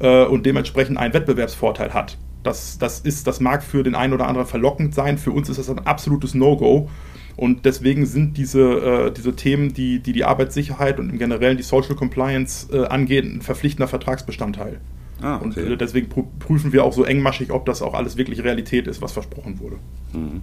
äh, 0.00 0.24
und 0.24 0.44
dementsprechend 0.44 0.98
einen 0.98 1.14
Wettbewerbsvorteil 1.14 1.94
hat. 1.94 2.18
Das, 2.42 2.78
das, 2.78 3.00
ist, 3.00 3.26
das 3.26 3.40
mag 3.40 3.62
für 3.62 3.82
den 3.82 3.94
einen 3.94 4.12
oder 4.12 4.26
anderen 4.26 4.46
verlockend 4.46 4.94
sein, 4.94 5.18
für 5.18 5.30
uns 5.30 5.48
ist 5.48 5.58
das 5.58 5.70
ein 5.70 5.80
absolutes 5.80 6.34
No-Go. 6.34 6.88
Und 7.36 7.64
deswegen 7.64 8.04
sind 8.04 8.36
diese, 8.36 8.60
äh, 8.60 9.12
diese 9.12 9.34
Themen, 9.34 9.72
die, 9.72 10.00
die 10.00 10.12
die 10.12 10.24
Arbeitssicherheit 10.24 10.98
und 11.00 11.10
im 11.10 11.18
Generellen 11.18 11.56
die 11.56 11.62
Social 11.62 11.94
Compliance 11.94 12.68
äh, 12.72 12.86
angehen, 12.86 13.36
ein 13.36 13.42
verpflichtender 13.42 13.88
Vertragsbestandteil. 13.88 14.80
Ah, 15.22 15.36
okay. 15.36 15.44
Und 15.44 15.56
äh, 15.56 15.76
deswegen 15.76 16.08
prüfen 16.38 16.72
wir 16.72 16.84
auch 16.84 16.92
so 16.92 17.04
engmaschig, 17.04 17.50
ob 17.52 17.64
das 17.64 17.80
auch 17.80 17.94
alles 17.94 18.16
wirklich 18.16 18.42
Realität 18.42 18.86
ist, 18.86 19.00
was 19.00 19.12
versprochen 19.12 19.60
wurde. 19.60 19.76
Mhm. 20.12 20.42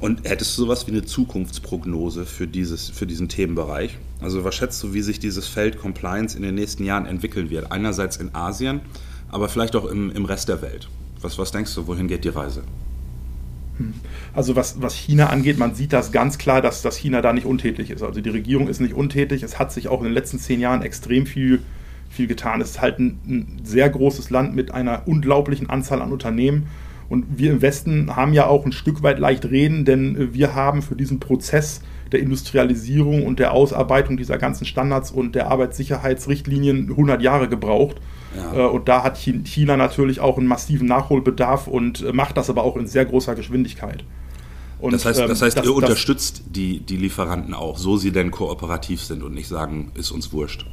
Und 0.00 0.28
hättest 0.28 0.58
du 0.58 0.62
sowas 0.62 0.86
wie 0.86 0.90
eine 0.90 1.04
Zukunftsprognose 1.04 2.26
für, 2.26 2.46
dieses, 2.46 2.90
für 2.90 3.06
diesen 3.06 3.28
Themenbereich? 3.28 3.96
Also 4.20 4.44
was 4.44 4.54
schätzt 4.54 4.82
du, 4.82 4.92
wie 4.92 5.00
sich 5.00 5.20
dieses 5.20 5.46
Feld 5.46 5.78
Compliance 5.78 6.36
in 6.36 6.42
den 6.42 6.56
nächsten 6.56 6.84
Jahren 6.84 7.06
entwickeln 7.06 7.48
wird? 7.48 7.72
Einerseits 7.72 8.16
in 8.16 8.34
Asien, 8.34 8.80
aber 9.30 9.48
vielleicht 9.48 9.76
auch 9.76 9.86
im, 9.86 10.10
im 10.10 10.24
Rest 10.26 10.48
der 10.48 10.60
Welt. 10.60 10.88
Was, 11.24 11.38
was 11.38 11.52
denkst 11.52 11.74
du, 11.74 11.86
wohin 11.86 12.06
geht 12.06 12.24
die 12.24 12.28
Reise? 12.28 12.64
Hm. 13.78 13.94
Also 14.34 14.56
was, 14.56 14.82
was 14.82 14.94
China 14.94 15.30
angeht, 15.30 15.58
man 15.58 15.74
sieht 15.74 15.94
das 15.94 16.12
ganz 16.12 16.36
klar, 16.36 16.60
dass, 16.60 16.82
dass 16.82 16.98
China 16.98 17.22
da 17.22 17.32
nicht 17.32 17.46
untätig 17.46 17.90
ist. 17.90 18.02
Also 18.02 18.20
die 18.20 18.28
Regierung 18.28 18.68
ist 18.68 18.78
nicht 18.78 18.92
untätig. 18.92 19.42
Es 19.42 19.58
hat 19.58 19.72
sich 19.72 19.88
auch 19.88 20.00
in 20.00 20.04
den 20.04 20.12
letzten 20.12 20.38
zehn 20.38 20.60
Jahren 20.60 20.82
extrem 20.82 21.24
viel, 21.24 21.62
viel 22.10 22.26
getan. 22.26 22.60
Es 22.60 22.72
ist 22.72 22.80
halt 22.82 22.98
ein, 22.98 23.18
ein 23.26 23.60
sehr 23.64 23.88
großes 23.88 24.28
Land 24.28 24.54
mit 24.54 24.70
einer 24.70 25.08
unglaublichen 25.08 25.70
Anzahl 25.70 26.02
an 26.02 26.12
Unternehmen. 26.12 26.66
Und 27.08 27.38
wir 27.38 27.52
im 27.52 27.62
Westen 27.62 28.14
haben 28.14 28.34
ja 28.34 28.46
auch 28.46 28.66
ein 28.66 28.72
Stück 28.72 29.02
weit 29.02 29.18
leicht 29.18 29.46
reden, 29.46 29.86
denn 29.86 30.34
wir 30.34 30.54
haben 30.54 30.82
für 30.82 30.94
diesen 30.94 31.20
Prozess 31.20 31.80
der 32.14 32.22
Industrialisierung 32.22 33.26
und 33.26 33.38
der 33.38 33.52
Ausarbeitung 33.52 34.16
dieser 34.16 34.38
ganzen 34.38 34.64
Standards 34.64 35.10
und 35.10 35.34
der 35.34 35.50
Arbeitssicherheitsrichtlinien 35.50 36.90
100 36.90 37.20
Jahre 37.20 37.48
gebraucht. 37.48 37.96
Ja. 38.36 38.66
Äh, 38.66 38.68
und 38.68 38.88
da 38.88 39.02
hat 39.02 39.18
China 39.18 39.76
natürlich 39.76 40.20
auch 40.20 40.38
einen 40.38 40.46
massiven 40.46 40.86
Nachholbedarf 40.86 41.66
und 41.66 42.00
äh, 42.02 42.12
macht 42.12 42.36
das 42.36 42.48
aber 42.48 42.62
auch 42.62 42.76
in 42.76 42.86
sehr 42.86 43.04
großer 43.04 43.34
Geschwindigkeit. 43.34 44.04
Und, 44.78 44.92
das 44.92 45.04
heißt, 45.04 45.20
das 45.20 45.42
heißt 45.42 45.56
ähm, 45.58 45.64
ihr 45.64 45.70
das, 45.70 45.76
unterstützt 45.76 46.44
die, 46.46 46.80
die 46.80 46.96
Lieferanten 46.96 47.54
auch, 47.54 47.78
so 47.78 47.96
sie 47.96 48.12
denn 48.12 48.30
kooperativ 48.30 49.02
sind 49.02 49.22
und 49.22 49.34
nicht 49.34 49.48
sagen, 49.48 49.92
ist 49.94 50.10
uns 50.10 50.32
wurscht. 50.32 50.66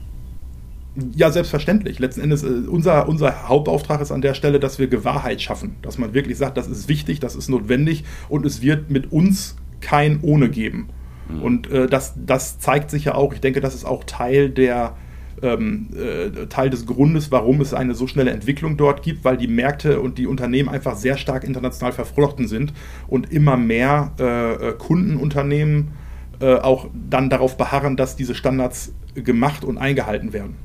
Ja, 1.15 1.31
selbstverständlich. 1.31 1.99
Letzten 1.99 2.21
Endes, 2.21 2.43
äh, 2.43 2.47
unser, 2.67 3.07
unser 3.07 3.47
Hauptauftrag 3.47 4.01
ist 4.01 4.11
an 4.11 4.21
der 4.21 4.33
Stelle, 4.33 4.59
dass 4.59 4.79
wir 4.79 4.87
Gewahrheit 4.87 5.41
schaffen. 5.41 5.75
Dass 5.81 5.97
man 5.97 6.13
wirklich 6.13 6.37
sagt, 6.37 6.57
das 6.57 6.67
ist 6.67 6.87
wichtig, 6.87 7.19
das 7.19 7.35
ist 7.35 7.49
notwendig 7.49 8.03
und 8.29 8.45
es 8.45 8.61
wird 8.61 8.89
mit 8.89 9.11
uns 9.11 9.55
kein 9.79 10.19
Ohne 10.21 10.49
geben. 10.49 10.89
Mhm. 11.29 11.41
Und 11.41 11.71
äh, 11.71 11.87
das, 11.87 12.13
das 12.15 12.59
zeigt 12.59 12.89
sich 12.89 13.05
ja 13.05 13.15
auch, 13.15 13.33
ich 13.33 13.41
denke, 13.41 13.61
das 13.61 13.75
ist 13.75 13.85
auch 13.85 14.03
Teil 14.03 14.49
der, 14.49 14.95
ähm, 15.41 15.89
äh, 15.95 16.47
Teil 16.47 16.69
des 16.69 16.85
Grundes, 16.85 17.31
warum 17.31 17.61
es 17.61 17.73
eine 17.73 17.95
so 17.95 18.07
schnelle 18.07 18.31
Entwicklung 18.31 18.77
dort 18.77 19.03
gibt, 19.03 19.23
weil 19.23 19.37
die 19.37 19.47
Märkte 19.47 19.99
und 19.99 20.17
die 20.17 20.27
Unternehmen 20.27 20.69
einfach 20.69 20.95
sehr 20.95 21.17
stark 21.17 21.43
international 21.43 21.93
verflochten 21.93 22.47
sind 22.47 22.73
und 23.07 23.31
immer 23.31 23.57
mehr 23.57 24.11
äh, 24.19 24.69
äh 24.69 24.73
Kundenunternehmen 24.77 25.91
äh, 26.39 26.55
auch 26.55 26.87
dann 27.09 27.29
darauf 27.29 27.57
beharren, 27.57 27.97
dass 27.97 28.15
diese 28.15 28.35
Standards 28.35 28.93
gemacht 29.15 29.63
und 29.63 29.77
eingehalten 29.77 30.33
werden. 30.33 30.55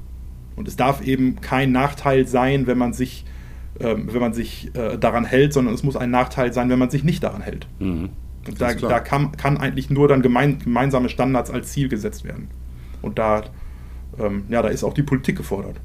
Und 0.57 0.69
es 0.69 0.77
darf 0.77 1.03
eben 1.03 1.41
kein 1.41 1.73
Nachteil 1.73 2.27
sein, 2.27 2.67
wenn 2.67 2.79
man 2.79 2.93
sich, 2.93 3.25
ähm, 3.79 4.09
wenn 4.11 4.21
man 4.21 4.33
sich 4.33 4.75
äh, 4.75 4.97
daran 4.97 5.25
hält, 5.25 5.53
sondern 5.53 5.75
es 5.75 5.83
muss 5.83 5.97
ein 5.97 6.11
Nachteil 6.11 6.53
sein, 6.53 6.71
wenn 6.71 6.79
man 6.79 6.89
sich 6.89 7.05
nicht 7.05 7.23
daran 7.23 7.43
hält. 7.43 7.67
Mhm. 7.79 8.11
Da, 8.59 8.75
da 8.75 9.01
kann, 9.01 9.33
kann, 9.33 9.59
eigentlich 9.59 9.91
nur 9.91 10.09
dann 10.09 10.23
gemein, 10.23 10.59
gemeinsame 10.59 11.09
Standards 11.09 11.51
als 11.51 11.73
Ziel 11.73 11.89
gesetzt 11.89 12.25
werden. 12.25 12.49
Und 13.03 13.19
da 13.19 13.45
ähm, 14.19 14.45
ja, 14.49 14.63
da 14.63 14.69
ist 14.69 14.85
auch 14.85 14.95
die 14.95 15.03
Politik 15.03 15.37
gefordert. 15.37 15.77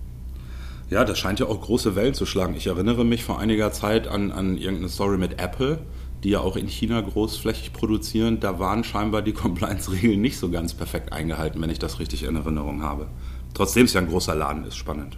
Ja, 0.89 1.06
das 1.06 1.20
scheint 1.20 1.39
ja 1.39 1.46
auch 1.46 1.62
große 1.62 1.96
Wellen 1.96 2.13
zu 2.13 2.25
schlagen. 2.25 2.56
Ich 2.56 2.68
erinnere 2.68 3.06
mich 3.06 3.24
vor 3.24 3.39
einiger 3.39 3.72
Zeit 3.72 4.08
an, 4.08 4.32
an 4.32 4.58
irgendeine 4.58 4.89
Story 4.89 5.18
mit 5.18 5.41
Apple, 5.41 5.80
die 6.24 6.32
ja 6.32 6.39
auch 6.39 6.58
in 6.58 6.68
China 6.68 7.00
großflächig 7.00 7.72
produzieren. 7.74 8.39
Da 8.39 8.60
waren 8.60 8.84
scheinbar 8.84 9.22
die 9.22 9.34
Compliance-Regeln 9.34 10.20
nicht 10.20 10.38
so 10.38 10.50
ganz 10.50 10.74
perfekt 10.74 11.13
eingehalten, 11.13 11.62
wenn 11.62 11.70
ich 11.70 11.80
das 11.80 12.00
richtig 12.00 12.24
in 12.24 12.36
Erinnerung 12.36 12.82
habe. 12.82 13.08
Trotzdem 13.53 13.86
es 13.86 13.94
ja 13.94 14.01
ein 14.01 14.08
großer 14.08 14.36
Laden 14.36 14.65
ist, 14.65 14.75
spannend. 14.75 15.18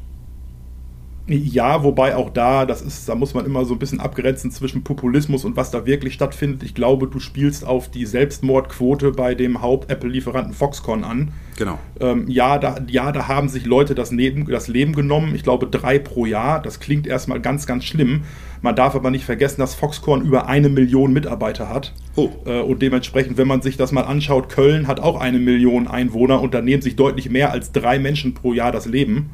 Ja, 1.25 1.83
wobei 1.83 2.17
auch 2.17 2.29
da, 2.29 2.65
das 2.65 2.81
ist, 2.81 3.07
da 3.07 3.15
muss 3.15 3.33
man 3.33 3.45
immer 3.45 3.63
so 3.63 3.75
ein 3.75 3.79
bisschen 3.79 4.01
abgrenzen 4.01 4.51
zwischen 4.51 4.83
Populismus 4.83 5.45
und 5.45 5.55
was 5.55 5.71
da 5.71 5.85
wirklich 5.85 6.13
stattfindet. 6.13 6.63
Ich 6.63 6.75
glaube, 6.75 7.07
du 7.07 7.19
spielst 7.19 7.65
auf 7.65 7.89
die 7.89 8.05
Selbstmordquote 8.05 9.11
bei 9.11 9.33
dem 9.33 9.61
Haupt-Apple-Lieferanten 9.61 10.53
Foxconn 10.53 11.05
an. 11.05 11.31
Genau. 11.57 11.79
Ähm, 12.01 12.25
ja, 12.27 12.57
da, 12.57 12.75
ja, 12.89 13.13
da 13.13 13.29
haben 13.29 13.47
sich 13.47 13.65
Leute 13.65 13.95
das, 13.95 14.11
Leben, 14.11 14.47
das 14.47 14.67
Leben 14.67 14.93
genommen. 14.93 15.33
Ich 15.33 15.43
glaube, 15.43 15.67
drei 15.67 15.97
pro 15.97 16.25
Jahr. 16.25 16.61
Das 16.61 16.81
klingt 16.81 17.07
erstmal 17.07 17.39
ganz, 17.39 17.65
ganz 17.67 17.85
schlimm. 17.85 18.23
Man 18.61 18.75
darf 18.75 18.93
aber 18.93 19.09
nicht 19.09 19.23
vergessen, 19.23 19.61
dass 19.61 19.75
Foxconn 19.75 20.25
über 20.25 20.47
eine 20.47 20.67
Million 20.67 21.13
Mitarbeiter 21.13 21.69
hat. 21.69 21.93
Oh. 22.17 22.31
Äh, 22.45 22.59
und 22.59 22.81
dementsprechend, 22.81 23.37
wenn 23.37 23.47
man 23.47 23.61
sich 23.61 23.77
das 23.77 23.93
mal 23.93 24.03
anschaut, 24.03 24.49
Köln 24.49 24.87
hat 24.87 24.99
auch 24.99 25.21
eine 25.21 25.39
Million 25.39 25.87
Einwohner 25.87 26.41
und 26.41 26.53
da 26.53 26.61
nehmen 26.61 26.81
sich 26.81 26.97
deutlich 26.97 27.29
mehr 27.29 27.51
als 27.51 27.71
drei 27.71 27.97
Menschen 27.97 28.33
pro 28.33 28.51
Jahr 28.51 28.73
das 28.73 28.85
Leben. 28.85 29.29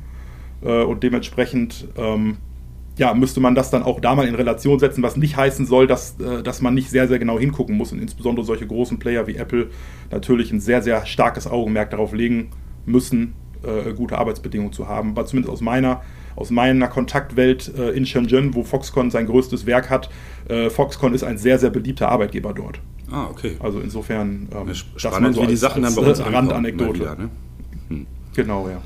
Äh, 0.61 0.83
und 0.83 1.03
dementsprechend 1.03 1.87
ähm, 1.97 2.37
ja, 2.99 3.13
müsste 3.13 3.39
man 3.39 3.55
das 3.55 3.71
dann 3.71 3.81
auch 3.81 4.01
da 4.01 4.13
mal 4.13 4.27
in 4.27 4.35
Relation 4.35 4.77
setzen, 4.77 5.01
was 5.01 5.15
nicht 5.15 5.37
heißen 5.37 5.65
soll, 5.65 5.87
dass, 5.87 6.19
äh, 6.19 6.43
dass 6.43 6.61
man 6.61 6.73
nicht 6.73 6.89
sehr, 6.89 7.07
sehr 7.07 7.17
genau 7.17 7.39
hingucken 7.39 7.77
muss 7.77 7.93
und 7.93 7.99
insbesondere 7.99 8.45
solche 8.45 8.67
großen 8.67 8.99
Player 8.99 9.25
wie 9.25 9.37
Apple 9.37 9.69
natürlich 10.11 10.51
ein 10.51 10.59
sehr, 10.59 10.81
sehr 10.81 11.05
starkes 11.05 11.47
Augenmerk 11.47 11.91
darauf 11.91 12.13
legen 12.13 12.51
müssen, 12.85 13.33
äh, 13.63 13.93
gute 13.93 14.17
Arbeitsbedingungen 14.17 14.73
zu 14.73 14.87
haben. 14.87 15.11
Aber 15.11 15.25
zumindest 15.25 15.53
aus 15.53 15.61
meiner, 15.61 16.01
aus 16.35 16.51
meiner 16.51 16.89
Kontaktwelt 16.89 17.73
äh, 17.77 17.91
in 17.91 18.05
Shenzhen, 18.05 18.53
wo 18.53 18.63
Foxconn 18.63 19.11
sein 19.11 19.27
größtes 19.27 19.65
Werk 19.65 19.89
hat, 19.89 20.09
äh, 20.49 20.69
Foxconn 20.69 21.13
ist 21.13 21.23
ein 21.23 21.37
sehr, 21.37 21.57
sehr 21.57 21.69
beliebter 21.69 22.09
Arbeitgeber 22.09 22.53
dort. 22.53 22.81
Ah, 23.09 23.27
okay. 23.31 23.55
Also 23.61 23.79
insofern, 23.79 24.49
ähm, 24.53 24.73
Spannend, 24.97 25.35
so 25.35 25.41
wie 25.43 25.47
die 25.47 25.55
Sachen 25.55 25.83
dann 25.83 25.95
bei 25.95 26.01
uns 26.01 26.19
Randanekdote. 26.19 26.99
Wieder, 26.99 27.15
ne? 27.15 27.29
hm. 27.87 28.05
Genau, 28.35 28.67
ja. 28.67 28.81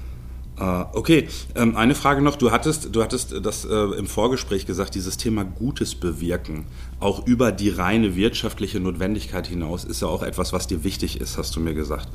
Uh, 0.63 0.86
okay, 0.93 1.27
ähm, 1.55 1.75
eine 1.75 1.93
Frage 1.93 2.22
noch. 2.22 2.38
Du 2.38 2.51
hattest, 2.51 2.96
du 2.96 3.03
hattest 3.03 3.36
das 3.43 3.65
äh, 3.65 3.75
im 3.98 4.05
Vorgespräch 4.05 4.65
gesagt, 4.65 4.96
dieses 4.96 5.17
Thema 5.17 5.43
Gutes 5.43 5.93
bewirken, 5.93 6.63
auch 7.01 7.27
über 7.27 7.51
die 7.51 7.70
reine 7.70 8.15
wirtschaftliche 8.15 8.79
Notwendigkeit 8.79 9.46
hinaus, 9.46 9.84
ist 9.84 10.01
ja 10.01 10.08
auch 10.08 10.24
etwas, 10.24 10.53
was 10.53 10.67
dir 10.67 10.86
wichtig 10.86 11.20
ist, 11.20 11.38
hast 11.38 11.53
du 11.58 11.60
mir 11.60 11.74
gesagt. 11.74 12.08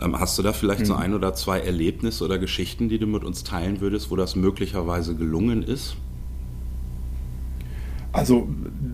Ähm, 0.00 0.20
hast 0.20 0.38
du 0.38 0.44
da 0.44 0.52
vielleicht 0.52 0.82
mhm. 0.82 0.84
so 0.84 0.94
ein 0.94 1.14
oder 1.14 1.34
zwei 1.34 1.58
Erlebnisse 1.58 2.24
oder 2.24 2.38
Geschichten, 2.38 2.88
die 2.88 2.98
du 2.98 3.08
mit 3.08 3.24
uns 3.24 3.42
teilen 3.42 3.80
würdest, 3.80 4.08
wo 4.08 4.14
das 4.14 4.36
möglicherweise 4.36 5.16
gelungen 5.16 5.64
ist? 5.64 5.96
Also, 8.12 8.48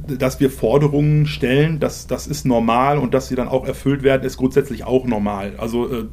dass 0.09 0.41
wir 0.41 0.51
Forderungen 0.51 1.27
stellen, 1.27 1.81
das, 1.81 2.07
das 2.07 2.27
ist 2.27 2.47
normal 2.47 2.97
und 2.97 3.13
dass 3.13 3.29
sie 3.29 3.35
dann 3.35 3.49
auch 3.49 3.67
erfüllt 3.67 4.03
werden, 4.03 4.23
ist 4.23 4.39
grundsätzlich 4.39 4.85
auch 4.85 5.05
normal. 5.05 5.53
Also, 5.59 5.93
äh, 5.93 6.05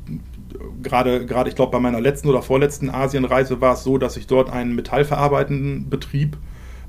gerade, 0.82 1.26
gerade 1.26 1.50
ich 1.50 1.56
glaube, 1.56 1.72
bei 1.72 1.80
meiner 1.80 2.02
letzten 2.02 2.28
oder 2.28 2.42
vorletzten 2.42 2.90
Asienreise 2.90 3.62
war 3.62 3.74
es 3.74 3.84
so, 3.84 3.98
dass 3.98 4.18
ich 4.18 4.28
dort 4.28 4.52
einen 4.52 4.76
metallverarbeitenden 4.76 5.90
Betrieb 5.90 6.38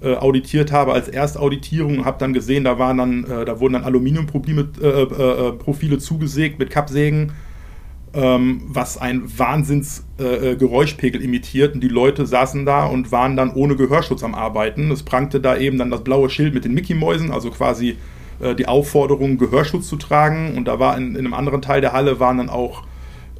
äh, 0.02 0.14
auditiert 0.14 0.72
habe 0.72 0.94
als 0.94 1.08
Erstauditierung 1.08 1.98
und 1.98 2.04
habe 2.06 2.18
dann 2.18 2.32
gesehen, 2.32 2.64
da 2.64 2.78
waren 2.78 2.96
dann, 2.96 3.24
äh, 3.24 3.44
da 3.44 3.60
wurden 3.60 3.74
dann 3.74 3.84
Aluminiumprofile 3.84 4.64
äh, 5.94 5.98
zugesägt 5.98 6.58
mit 6.58 6.70
Kappsägen, 6.70 7.32
ähm, 8.14 8.62
was 8.66 8.96
ein 8.96 9.22
Wahnsinnsgeräuschpegel 9.38 11.20
imitiert. 11.20 11.74
Und 11.74 11.82
die 11.82 11.88
Leute 11.88 12.24
saßen 12.24 12.64
da 12.64 12.86
und 12.86 13.12
waren 13.12 13.36
dann 13.36 13.52
ohne 13.52 13.76
Gehörschutz 13.76 14.22
am 14.22 14.34
Arbeiten. 14.34 14.90
Es 14.90 15.02
prangte 15.02 15.38
da 15.38 15.58
eben 15.58 15.76
dann 15.76 15.90
das 15.90 16.02
blaue 16.02 16.30
Schild 16.30 16.54
mit 16.54 16.64
den 16.64 16.72
Mickey-Mäusen, 16.72 17.30
also 17.30 17.50
quasi 17.50 17.98
die 18.56 18.66
Aufforderung, 18.66 19.36
Gehörschutz 19.36 19.86
zu 19.86 19.96
tragen. 19.96 20.56
Und 20.56 20.64
da 20.64 20.78
war 20.78 20.96
in, 20.96 21.10
in 21.10 21.26
einem 21.26 21.34
anderen 21.34 21.60
Teil 21.60 21.82
der 21.82 21.92
Halle 21.92 22.20
waren 22.20 22.38
dann 22.38 22.48
auch 22.48 22.84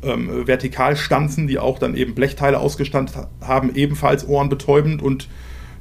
ähm, 0.03 0.47
Vertikalstanzen, 0.47 1.47
die 1.47 1.59
auch 1.59 1.79
dann 1.79 1.95
eben 1.95 2.15
Blechteile 2.15 2.59
ausgestandet 2.59 3.15
haben, 3.41 3.75
ebenfalls 3.75 4.27
ohrenbetäubend 4.27 5.03
und 5.03 5.29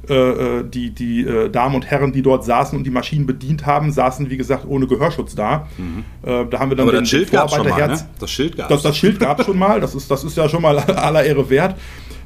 äh, 0.08 0.14
äh, 0.14 0.64
die, 0.64 0.90
die 0.90 1.20
äh, 1.20 1.50
Damen 1.50 1.74
und 1.74 1.86
Herren, 1.86 2.12
die 2.12 2.22
dort 2.22 2.44
saßen 2.44 2.76
und 2.76 2.84
die 2.84 2.90
Maschinen 2.90 3.26
bedient 3.26 3.66
haben, 3.66 3.92
saßen, 3.92 4.30
wie 4.30 4.38
gesagt, 4.38 4.64
ohne 4.66 4.86
Gehörschutz 4.86 5.34
da. 5.34 5.68
Mhm. 5.76 6.04
Äh, 6.22 6.46
da 6.46 6.58
haben 6.58 6.70
wir 6.70 6.76
dann 6.76 6.88
Aber 6.88 6.92
den, 6.92 7.02
das 7.02 7.10
Schild 7.10 7.30
gab 7.30 7.50
schon 7.50 7.68
mal, 7.68 7.86
ne? 7.86 7.98
Das 8.18 8.30
Schild 8.30 8.56
gab 8.56 8.68
das, 8.68 8.82
das 8.82 8.96
Schild 8.96 9.20
gab 9.20 9.44
schon 9.44 9.58
mal, 9.58 9.80
das 9.80 9.94
ist, 9.94 10.10
das 10.10 10.24
ist 10.24 10.36
ja 10.36 10.48
schon 10.48 10.62
mal 10.62 10.78
aller 10.78 11.22
Ehre 11.22 11.50
wert. 11.50 11.76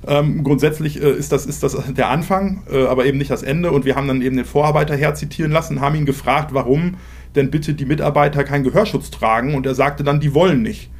Ähm, 0.06 0.44
grundsätzlich 0.44 1.02
äh, 1.02 1.10
ist, 1.10 1.32
das, 1.32 1.46
ist 1.46 1.62
das 1.62 1.76
der 1.92 2.10
Anfang, 2.10 2.62
äh, 2.70 2.86
aber 2.86 3.06
eben 3.06 3.18
nicht 3.18 3.30
das 3.30 3.42
Ende. 3.42 3.72
Und 3.72 3.84
wir 3.84 3.96
haben 3.96 4.06
dann 4.06 4.22
eben 4.22 4.36
den 4.36 4.44
Vorarbeiter 4.44 4.96
herzitieren 4.96 5.50
lassen, 5.50 5.80
haben 5.80 5.96
ihn 5.96 6.06
gefragt, 6.06 6.54
warum 6.54 6.96
denn 7.34 7.50
bitte 7.50 7.74
die 7.74 7.86
Mitarbeiter 7.86 8.44
keinen 8.44 8.64
Gehörschutz 8.64 9.10
tragen. 9.10 9.54
Und 9.54 9.66
er 9.66 9.74
sagte 9.74 10.04
dann, 10.04 10.20
die 10.20 10.32
wollen 10.32 10.62
nicht. 10.62 10.90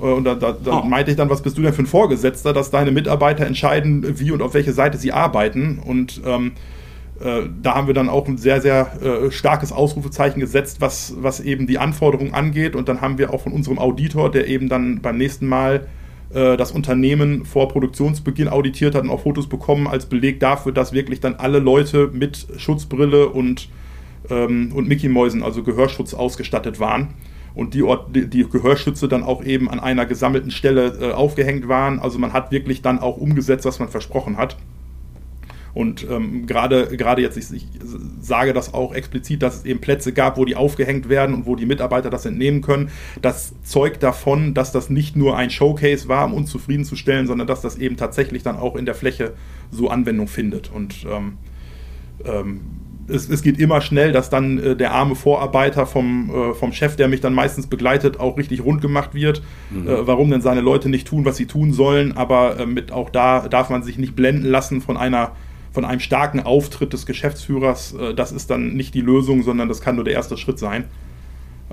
Äh, 0.00 0.04
und 0.04 0.24
da, 0.24 0.34
da, 0.34 0.52
da 0.52 0.80
oh. 0.80 0.84
meinte 0.84 1.10
ich 1.10 1.16
dann, 1.16 1.30
was 1.30 1.42
bist 1.42 1.58
du 1.58 1.62
denn 1.62 1.72
für 1.72 1.82
ein 1.82 1.86
Vorgesetzter, 1.86 2.52
dass 2.52 2.70
deine 2.70 2.90
Mitarbeiter 2.90 3.46
entscheiden, 3.46 4.18
wie 4.18 4.30
und 4.30 4.42
auf 4.42 4.54
welche 4.54 4.72
Seite 4.72 4.98
sie 4.98 5.12
arbeiten. 5.12 5.80
Und 5.84 6.20
ähm, 6.24 6.52
äh, 7.20 7.42
da 7.62 7.74
haben 7.74 7.86
wir 7.86 7.94
dann 7.94 8.08
auch 8.08 8.26
ein 8.26 8.38
sehr, 8.38 8.60
sehr 8.60 8.90
äh, 9.02 9.30
starkes 9.30 9.72
Ausrufezeichen 9.72 10.40
gesetzt, 10.40 10.80
was, 10.80 11.14
was 11.18 11.40
eben 11.40 11.66
die 11.66 11.78
Anforderungen 11.78 12.34
angeht. 12.34 12.74
Und 12.74 12.88
dann 12.88 13.00
haben 13.00 13.18
wir 13.18 13.32
auch 13.32 13.42
von 13.42 13.52
unserem 13.52 13.78
Auditor, 13.78 14.30
der 14.30 14.48
eben 14.48 14.68
dann 14.68 15.00
beim 15.00 15.16
nächsten 15.16 15.46
Mal 15.46 15.86
äh, 16.32 16.56
das 16.56 16.72
Unternehmen 16.72 17.44
vor 17.44 17.68
Produktionsbeginn 17.68 18.48
auditiert 18.48 18.94
hat 18.94 19.04
und 19.04 19.10
auch 19.10 19.22
Fotos 19.22 19.48
bekommen, 19.48 19.86
als 19.86 20.06
Beleg 20.06 20.40
dafür, 20.40 20.72
dass 20.72 20.92
wirklich 20.92 21.20
dann 21.20 21.36
alle 21.36 21.60
Leute 21.60 22.10
mit 22.12 22.46
Schutzbrille 22.56 23.28
und, 23.28 23.68
ähm, 24.28 24.72
und 24.74 24.88
Mickey-Mäusen, 24.88 25.42
also 25.42 25.62
Gehörschutz 25.62 26.14
ausgestattet 26.14 26.80
waren 26.80 27.14
und 27.54 27.74
die, 27.74 27.84
die, 28.14 28.26
die, 28.28 28.48
Gehörschütze 28.48 29.08
dann 29.08 29.22
auch 29.22 29.44
eben 29.44 29.70
an 29.70 29.80
einer 29.80 30.06
gesammelten 30.06 30.50
Stelle 30.50 30.98
äh, 31.00 31.12
aufgehängt 31.12 31.68
waren. 31.68 32.00
Also 32.00 32.18
man 32.18 32.32
hat 32.32 32.50
wirklich 32.50 32.82
dann 32.82 32.98
auch 32.98 33.16
umgesetzt, 33.16 33.64
was 33.64 33.78
man 33.78 33.88
versprochen 33.88 34.36
hat. 34.36 34.56
Und 35.72 36.08
ähm, 36.08 36.46
gerade 36.46 36.96
gerade 36.96 37.20
jetzt, 37.20 37.36
ich, 37.36 37.52
ich, 37.52 37.66
sage 38.20 38.52
das 38.52 38.72
auch 38.74 38.94
explizit, 38.94 39.42
dass 39.42 39.56
es 39.56 39.64
eben 39.64 39.80
Plätze 39.80 40.12
gab, 40.12 40.36
wo 40.36 40.44
die 40.44 40.54
aufgehängt 40.54 41.08
werden 41.08 41.34
und 41.34 41.46
wo 41.46 41.56
die 41.56 41.66
Mitarbeiter 41.66 42.10
das 42.10 42.24
entnehmen 42.26 42.62
können. 42.62 42.90
Das 43.20 43.54
zeugt 43.64 44.02
davon, 44.04 44.54
dass 44.54 44.70
das 44.70 44.88
nicht 44.88 45.16
nur 45.16 45.36
ein 45.36 45.50
Showcase 45.50 46.08
war, 46.08 46.26
um 46.26 46.34
uns 46.34 46.50
zufriedenzustellen, 46.50 47.26
sondern 47.26 47.48
dass 47.48 47.60
das 47.60 47.76
eben 47.76 47.96
tatsächlich 47.96 48.44
dann 48.44 48.56
auch 48.56 48.76
in 48.76 48.86
der 48.86 48.94
Fläche 48.94 49.32
so 49.72 49.90
Anwendung 49.90 50.28
findet. 50.28 50.70
Und 50.70 51.04
ähm, 51.10 51.38
ähm, 52.24 52.60
es, 53.08 53.28
es, 53.28 53.42
geht 53.42 53.58
immer 53.58 53.80
schnell, 53.80 54.12
dass 54.12 54.30
dann 54.30 54.58
äh, 54.58 54.76
der 54.76 54.92
arme 54.92 55.14
Vorarbeiter 55.14 55.86
vom, 55.86 56.30
äh, 56.30 56.54
vom 56.54 56.72
Chef, 56.72 56.96
der 56.96 57.08
mich 57.08 57.20
dann 57.20 57.34
meistens 57.34 57.66
begleitet, 57.66 58.20
auch 58.20 58.36
richtig 58.36 58.64
rund 58.64 58.80
gemacht 58.80 59.14
wird. 59.14 59.42
Mhm. 59.70 59.88
Äh, 59.88 60.06
warum 60.06 60.30
denn 60.30 60.40
seine 60.40 60.60
Leute 60.60 60.88
nicht 60.88 61.06
tun, 61.06 61.24
was 61.24 61.36
sie 61.36 61.46
tun 61.46 61.72
sollen. 61.72 62.16
Aber 62.16 62.58
äh, 62.58 62.66
mit 62.66 62.92
auch 62.92 63.10
da 63.10 63.48
darf 63.48 63.70
man 63.70 63.82
sich 63.82 63.98
nicht 63.98 64.16
blenden 64.16 64.46
lassen 64.46 64.80
von 64.80 64.96
einer 64.96 65.32
von 65.72 65.84
einem 65.84 65.98
starken 65.98 66.38
Auftritt 66.38 66.92
des 66.92 67.04
Geschäftsführers. 67.04 67.94
Äh, 67.94 68.14
das 68.14 68.30
ist 68.32 68.48
dann 68.48 68.74
nicht 68.74 68.94
die 68.94 69.00
Lösung, 69.00 69.42
sondern 69.42 69.68
das 69.68 69.80
kann 69.80 69.96
nur 69.96 70.04
der 70.04 70.14
erste 70.14 70.36
Schritt 70.36 70.58
sein. 70.58 70.84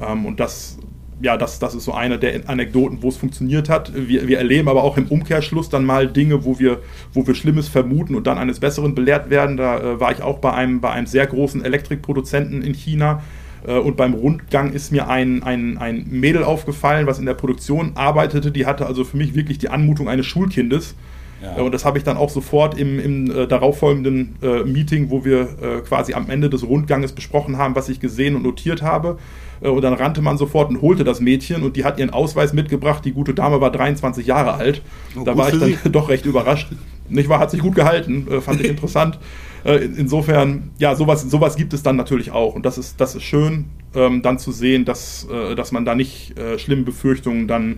Ähm, 0.01 0.25
und 0.25 0.39
das 0.39 0.79
ja, 1.21 1.37
das, 1.37 1.59
das 1.59 1.75
ist 1.75 1.85
so 1.85 1.93
eine 1.93 2.17
der 2.17 2.49
Anekdoten, 2.49 3.01
wo 3.01 3.09
es 3.09 3.17
funktioniert 3.17 3.69
hat. 3.69 3.91
Wir, 3.95 4.27
wir 4.27 4.37
erleben 4.37 4.67
aber 4.67 4.83
auch 4.83 4.97
im 4.97 5.07
Umkehrschluss 5.07 5.69
dann 5.69 5.85
mal 5.85 6.07
Dinge, 6.07 6.45
wo 6.45 6.59
wir, 6.59 6.79
wo 7.13 7.25
wir 7.25 7.35
Schlimmes 7.35 7.67
vermuten 7.67 8.15
und 8.15 8.27
dann 8.27 8.37
eines 8.37 8.59
Besseren 8.59 8.95
belehrt 8.95 9.29
werden. 9.29 9.57
Da 9.57 9.79
äh, 9.79 9.99
war 9.99 10.11
ich 10.11 10.21
auch 10.21 10.39
bei 10.39 10.53
einem, 10.53 10.81
bei 10.81 10.89
einem 10.91 11.07
sehr 11.07 11.27
großen 11.27 11.63
Elektrikproduzenten 11.63 12.61
in 12.61 12.73
China. 12.73 13.21
Äh, 13.65 13.77
und 13.77 13.97
beim 13.97 14.13
Rundgang 14.13 14.73
ist 14.73 14.91
mir 14.91 15.09
ein, 15.09 15.43
ein, 15.43 15.77
ein 15.77 16.07
Mädel 16.09 16.43
aufgefallen, 16.43 17.07
was 17.07 17.19
in 17.19 17.25
der 17.25 17.33
Produktion 17.35 17.91
arbeitete. 17.95 18.51
Die 18.51 18.65
hatte 18.65 18.85
also 18.85 19.03
für 19.03 19.17
mich 19.17 19.35
wirklich 19.35 19.57
die 19.59 19.69
Anmutung 19.69 20.09
eines 20.09 20.25
Schulkindes. 20.25 20.95
Ja. 21.41 21.57
Äh, 21.57 21.61
und 21.61 21.73
das 21.73 21.85
habe 21.85 21.97
ich 21.97 22.03
dann 22.03 22.17
auch 22.17 22.29
sofort 22.29 22.77
im, 22.77 22.99
im 22.99 23.31
äh, 23.31 23.47
darauffolgenden 23.47 24.35
äh, 24.41 24.63
Meeting, 24.63 25.09
wo 25.09 25.25
wir 25.25 25.41
äh, 25.41 25.81
quasi 25.87 26.13
am 26.13 26.29
Ende 26.29 26.49
des 26.49 26.63
Rundganges 26.67 27.13
besprochen 27.13 27.57
haben, 27.57 27.75
was 27.75 27.89
ich 27.89 27.99
gesehen 27.99 28.35
und 28.35 28.43
notiert 28.43 28.81
habe. 28.81 29.17
Äh, 29.61 29.69
und 29.69 29.81
dann 29.81 29.93
rannte 29.93 30.21
man 30.21 30.37
sofort 30.37 30.69
und 30.69 30.81
holte 30.81 31.03
das 31.03 31.19
Mädchen 31.19 31.63
und 31.63 31.75
die 31.75 31.83
hat 31.83 31.99
ihren 31.99 32.11
Ausweis 32.11 32.53
mitgebracht. 32.53 33.03
Die 33.05 33.11
gute 33.11 33.33
Dame 33.33 33.61
war 33.61 33.71
23 33.71 34.25
Jahre 34.25 34.53
alt. 34.53 34.81
Oh, 35.15 35.23
da 35.23 35.35
war 35.35 35.51
ich 35.53 35.59
dann 35.59 35.77
doch 35.91 36.09
recht 36.09 36.25
überrascht. 36.25 36.71
Nicht 37.09 37.27
wahr? 37.27 37.39
Hat 37.39 37.51
sich 37.51 37.61
gut 37.61 37.75
gehalten, 37.75 38.27
äh, 38.29 38.41
fand 38.41 38.61
ich 38.61 38.67
interessant. 38.69 39.19
Insofern, 39.63 40.71
ja, 40.79 40.95
sowas, 40.95 41.21
sowas 41.21 41.55
gibt 41.55 41.73
es 41.73 41.83
dann 41.83 41.95
natürlich 41.95 42.31
auch. 42.31 42.55
Und 42.55 42.65
das 42.65 42.79
ist, 42.79 42.99
das 42.99 43.13
ist 43.13 43.21
schön, 43.21 43.65
ähm, 43.93 44.23
dann 44.23 44.39
zu 44.39 44.51
sehen, 44.51 44.85
dass, 44.85 45.27
dass 45.55 45.71
man 45.71 45.85
da 45.85 45.93
nicht 45.93 46.33
schlimme 46.57 46.81
Befürchtungen 46.81 47.47
dann 47.47 47.77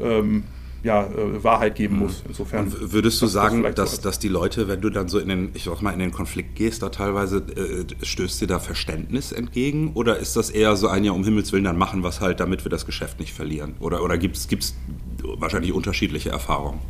ähm, 0.00 0.44
ja, 0.82 1.04
äh, 1.04 1.42
Wahrheit 1.42 1.74
geben 1.74 1.96
mhm. 1.96 2.02
muss. 2.02 2.22
Insofern. 2.26 2.66
Und 2.66 2.92
würdest 2.92 3.20
du 3.22 3.26
sagen, 3.26 3.64
dass, 3.74 4.00
dass 4.00 4.18
die 4.18 4.28
Leute, 4.28 4.68
wenn 4.68 4.80
du 4.80 4.90
dann 4.90 5.08
so 5.08 5.18
in 5.18 5.28
den, 5.28 5.50
ich 5.54 5.64
sag 5.64 5.82
mal, 5.82 5.92
in 5.92 5.98
den 5.98 6.12
Konflikt 6.12 6.54
gehst, 6.54 6.82
da 6.82 6.88
teilweise 6.88 7.38
äh, 7.38 7.84
stößt 8.04 8.40
dir 8.40 8.46
da 8.46 8.58
Verständnis 8.58 9.32
entgegen? 9.32 9.92
Oder 9.94 10.18
ist 10.18 10.36
das 10.36 10.50
eher 10.50 10.76
so 10.76 10.88
ein, 10.88 11.04
ja, 11.04 11.12
um 11.12 11.24
Himmels 11.24 11.52
Willen, 11.52 11.64
dann 11.64 11.78
machen 11.78 12.02
wir 12.02 12.08
es 12.08 12.20
halt, 12.20 12.40
damit 12.40 12.64
wir 12.64 12.70
das 12.70 12.86
Geschäft 12.86 13.20
nicht 13.20 13.32
verlieren? 13.32 13.74
Oder, 13.80 14.02
oder 14.02 14.18
gibt 14.18 14.36
es 14.36 14.74
wahrscheinlich 15.22 15.72
unterschiedliche 15.72 16.30
Erfahrungen? 16.30 16.80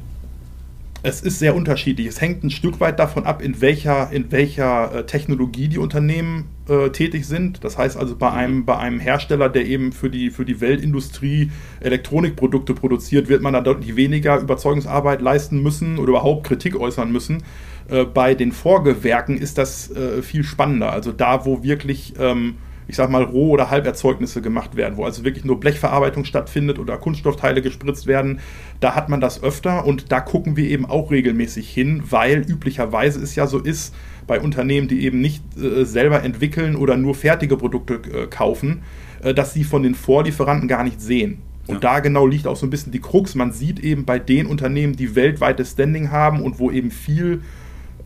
Es 1.07 1.21
ist 1.21 1.39
sehr 1.39 1.55
unterschiedlich. 1.55 2.09
Es 2.09 2.21
hängt 2.21 2.43
ein 2.43 2.51
Stück 2.51 2.81
weit 2.81 2.99
davon 2.99 3.27
ab, 3.27 3.41
in 3.41 3.61
welcher, 3.61 4.11
in 4.11 4.33
welcher 4.33 4.93
äh, 4.93 5.07
Technologie 5.07 5.69
die 5.69 5.79
Unternehmen 5.79 6.49
äh, 6.69 6.91
tätig 6.91 7.29
sind. 7.29 7.63
Das 7.63 7.79
heißt 7.79 7.97
also 7.97 8.17
bei 8.17 8.33
einem, 8.33 8.65
bei 8.65 8.77
einem 8.77 8.99
Hersteller, 8.99 9.49
der 9.49 9.67
eben 9.67 9.93
für 9.93 10.11
die, 10.11 10.31
für 10.31 10.45
die 10.45 10.61
Weltindustrie 10.61 11.53
Elektronikprodukte 11.79 12.75
produziert, 12.75 13.29
wird 13.29 13.41
man 13.41 13.53
da 13.53 13.61
deutlich 13.61 13.95
weniger 13.95 14.41
Überzeugungsarbeit 14.41 15.23
leisten 15.23 15.63
müssen 15.63 15.99
oder 15.99 16.09
überhaupt 16.09 16.45
Kritik 16.45 16.75
äußern 16.75 17.13
müssen. 17.13 17.45
Äh, 17.89 18.05
bei 18.05 18.35
den 18.35 18.51
Vorgewerken 18.51 19.39
ist 19.39 19.59
das 19.59 19.89
äh, 19.93 20.23
viel 20.23 20.43
spannender. 20.43 20.93
Also 20.93 21.13
da, 21.13 21.47
wo 21.47 21.63
wirklich 21.63 22.15
ähm, 22.19 22.57
ich 22.89 22.97
sag 22.97 23.11
mal, 23.11 23.23
Roh- 23.23 23.51
oder 23.51 23.71
Halberzeugnisse 23.71 24.43
gemacht 24.43 24.77
werden, 24.77 24.97
wo 24.97 25.05
also 25.05 25.25
wirklich 25.25 25.45
nur 25.45 25.59
Blechverarbeitung 25.61 26.25
stattfindet 26.25 26.79
oder 26.79 26.97
Kunststoffteile 26.99 27.63
gespritzt 27.63 28.07
werden, 28.07 28.41
da 28.81 28.95
hat 28.95 29.09
man 29.09 29.21
das 29.21 29.43
öfter 29.43 29.85
und 29.85 30.13
da 30.13 30.21
gucken 30.21 30.57
wir 30.57 30.69
eben 30.69 30.87
auch 30.87 31.11
regelmäßig 31.11 31.69
hin, 31.69 32.03
weil 32.11 32.41
üblicherweise 32.49 33.21
es 33.21 33.35
ja 33.35 33.47
so 33.47 33.59
ist, 33.59 33.95
bei 34.27 34.41
Unternehmen, 34.41 34.89
die 34.89 35.05
eben 35.05 35.21
nicht 35.21 35.43
äh, 35.57 35.85
selber 35.85 36.23
entwickeln 36.23 36.77
oder 36.77 36.97
nur 36.97 37.15
fertige 37.15 37.57
Produkte 37.57 37.95
äh, 37.95 38.27
kaufen, 38.27 38.83
äh, 39.23 39.35
dass 39.35 39.55
sie 39.55 39.65
von 39.65 39.83
den 39.83 39.95
Vorlieferanten 39.95 40.69
gar 40.69 40.85
nicht 40.85 41.01
sehen. 41.01 41.39
Und 41.67 41.77
ja. 41.77 41.81
da 41.81 42.01
genau 42.01 42.27
liegt 42.27 42.47
auch 42.47 42.57
so 42.57 42.67
ein 42.67 42.71
bisschen 42.71 42.93
die 42.93 43.01
Krux. 43.01 43.35
Man 43.35 43.53
sieht 43.53 43.81
eben 43.81 44.05
bei 44.05 44.19
den 44.19 44.47
Unternehmen, 44.47 44.95
die 44.95 45.15
weltweites 45.15 45.73
Standing 45.73 46.11
haben 46.11 46.41
und 46.41 46.59
wo 46.59 46.71
eben 46.71 46.91
viel 46.91 47.43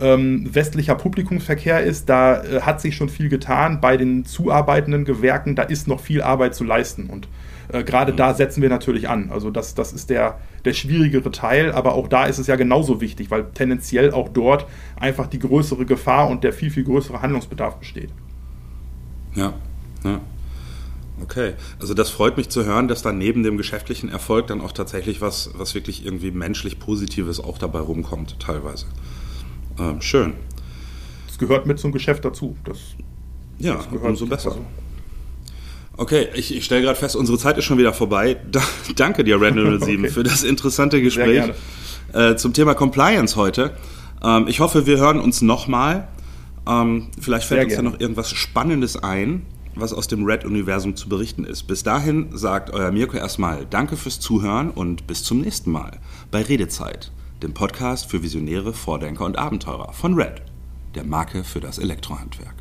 ähm, 0.01 0.49
westlicher 0.53 0.95
Publikumsverkehr 0.95 1.83
ist, 1.83 2.09
da 2.09 2.43
äh, 2.43 2.61
hat 2.63 2.81
sich 2.81 2.97
schon 2.97 3.09
viel 3.09 3.29
getan. 3.29 3.81
Bei 3.81 3.97
den 3.97 4.25
zuarbeitenden 4.25 5.05
Gewerken, 5.05 5.57
da 5.57 5.63
ist 5.63 5.89
noch 5.89 6.01
viel 6.01 6.23
Arbeit 6.23 6.55
zu 6.55 6.65
leisten. 6.65 7.07
Und 7.07 7.29
äh, 7.73 7.85
gerade 7.85 8.13
mhm. 8.13 8.17
da 8.17 8.35
setzen 8.35 8.63
wir 8.63 8.69
natürlich 8.69 9.09
an. 9.09 9.31
Also 9.31 9.51
das, 9.51 9.75
das 9.75 9.93
ist 9.93 10.11
der, 10.11 10.39
der 10.65 10.73
schwierigere 10.73 11.31
Teil, 11.31 11.73
aber 11.73 11.95
auch 11.95 12.09
da 12.09 12.25
ist 12.25 12.39
es 12.39 12.47
ja 12.47 12.57
genauso 12.57 13.01
wichtig, 13.01 13.31
weil 13.31 13.47
tendenziell 13.55 14.13
auch 14.13 14.29
dort 14.29 14.67
einfach 14.99 15.27
die 15.27 15.39
größere 15.39 15.87
Gefahr 15.87 16.29
und 16.29 16.45
der 16.45 16.53
viel, 16.53 16.71
viel 16.71 16.85
größere 16.85 17.23
Handlungsbedarf 17.23 17.77
besteht. 17.77 18.11
Ja, 19.35 19.55
ja. 20.05 20.21
Okay, 21.23 21.53
also 21.79 21.93
das 21.93 22.09
freut 22.09 22.39
mich 22.39 22.49
zu 22.49 22.65
hören, 22.65 22.89
dass 22.89 23.03
da 23.03 23.13
neben 23.13 23.43
dem 23.43 23.59
geschäftlichen 23.59 24.09
Erfolg 24.09 24.47
dann 24.47 24.63
auch 24.63 24.73
tatsächlich 24.73 25.21
was, 25.21 25.51
was 25.55 25.75
wirklich 25.75 26.07
irgendwie 26.07 26.31
menschlich 26.31 26.79
Positives 26.79 27.41
auch 27.41 27.59
dabei 27.59 27.81
rumkommt, 27.81 28.41
teilweise. 28.41 28.87
Ähm, 29.81 30.01
schön. 30.01 30.35
Das 31.27 31.39
gehört 31.39 31.67
mit 31.67 31.79
zum 31.79 31.93
Geschäft 31.93 32.25
dazu. 32.25 32.57
Das, 32.65 32.79
ja, 33.59 33.75
das 33.75 33.89
gehört 33.89 34.11
umso 34.11 34.27
besser. 34.27 34.51
Also. 34.51 34.65
Okay, 35.97 36.29
ich, 36.35 36.55
ich 36.55 36.65
stelle 36.65 36.83
gerade 36.83 36.99
fest, 36.99 37.17
unsere 37.17 37.39
Zeit 37.39 37.59
ist 37.59 37.65
schon 37.65 37.79
wieder 37.79 37.93
vorbei. 37.93 38.37
Da, 38.51 38.63
danke 38.97 39.25
dir, 39.25 39.41
Randall 39.41 39.81
07, 39.83 40.05
okay. 40.05 40.13
für 40.13 40.23
das 40.23 40.43
interessante 40.43 41.01
Gespräch 41.01 41.51
äh, 42.13 42.37
zum 42.37 42.53
Thema 42.53 42.75
Compliance 42.75 43.37
heute. 43.37 43.73
Ähm, 44.23 44.47
ich 44.49 44.61
hoffe, 44.61 44.87
wir 44.87 44.99
hören 44.99 45.19
uns 45.19 45.41
nochmal. 45.41 46.09
Ähm, 46.67 47.09
vielleicht 47.19 47.47
fällt 47.47 47.61
Sehr 47.61 47.65
uns 47.65 47.75
gerne. 47.75 47.89
ja 47.89 47.93
noch 47.95 48.01
irgendwas 48.01 48.31
Spannendes 48.31 49.03
ein, 49.03 49.47
was 49.75 49.95
aus 49.95 50.09
dem 50.09 50.25
Red-Universum 50.25 50.97
zu 50.97 51.09
berichten 51.09 51.45
ist. 51.45 51.63
Bis 51.65 51.83
dahin 51.83 52.29
sagt 52.33 52.71
euer 52.71 52.91
Mirko 52.91 53.17
erstmal 53.17 53.67
Danke 53.71 53.97
fürs 53.97 54.21
Zuhören 54.21 54.71
und 54.71 55.07
bis 55.07 55.23
zum 55.25 55.41
nächsten 55.41 55.71
Mal 55.71 56.01
bei 56.31 56.43
Redezeit 56.43 57.13
dem 57.43 57.55
Podcast 57.55 58.11
für 58.11 58.23
Visionäre, 58.23 58.73
Vordenker 58.73 59.25
und 59.25 59.39
Abenteurer 59.39 59.93
von 59.93 60.15
Red, 60.15 60.43
der 60.95 61.05
Marke 61.05 61.45
für 61.45 61.61
das 61.61 61.79
Elektrohandwerk. 61.79 62.55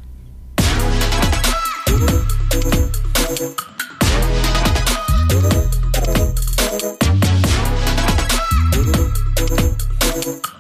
Musik 10.17 10.58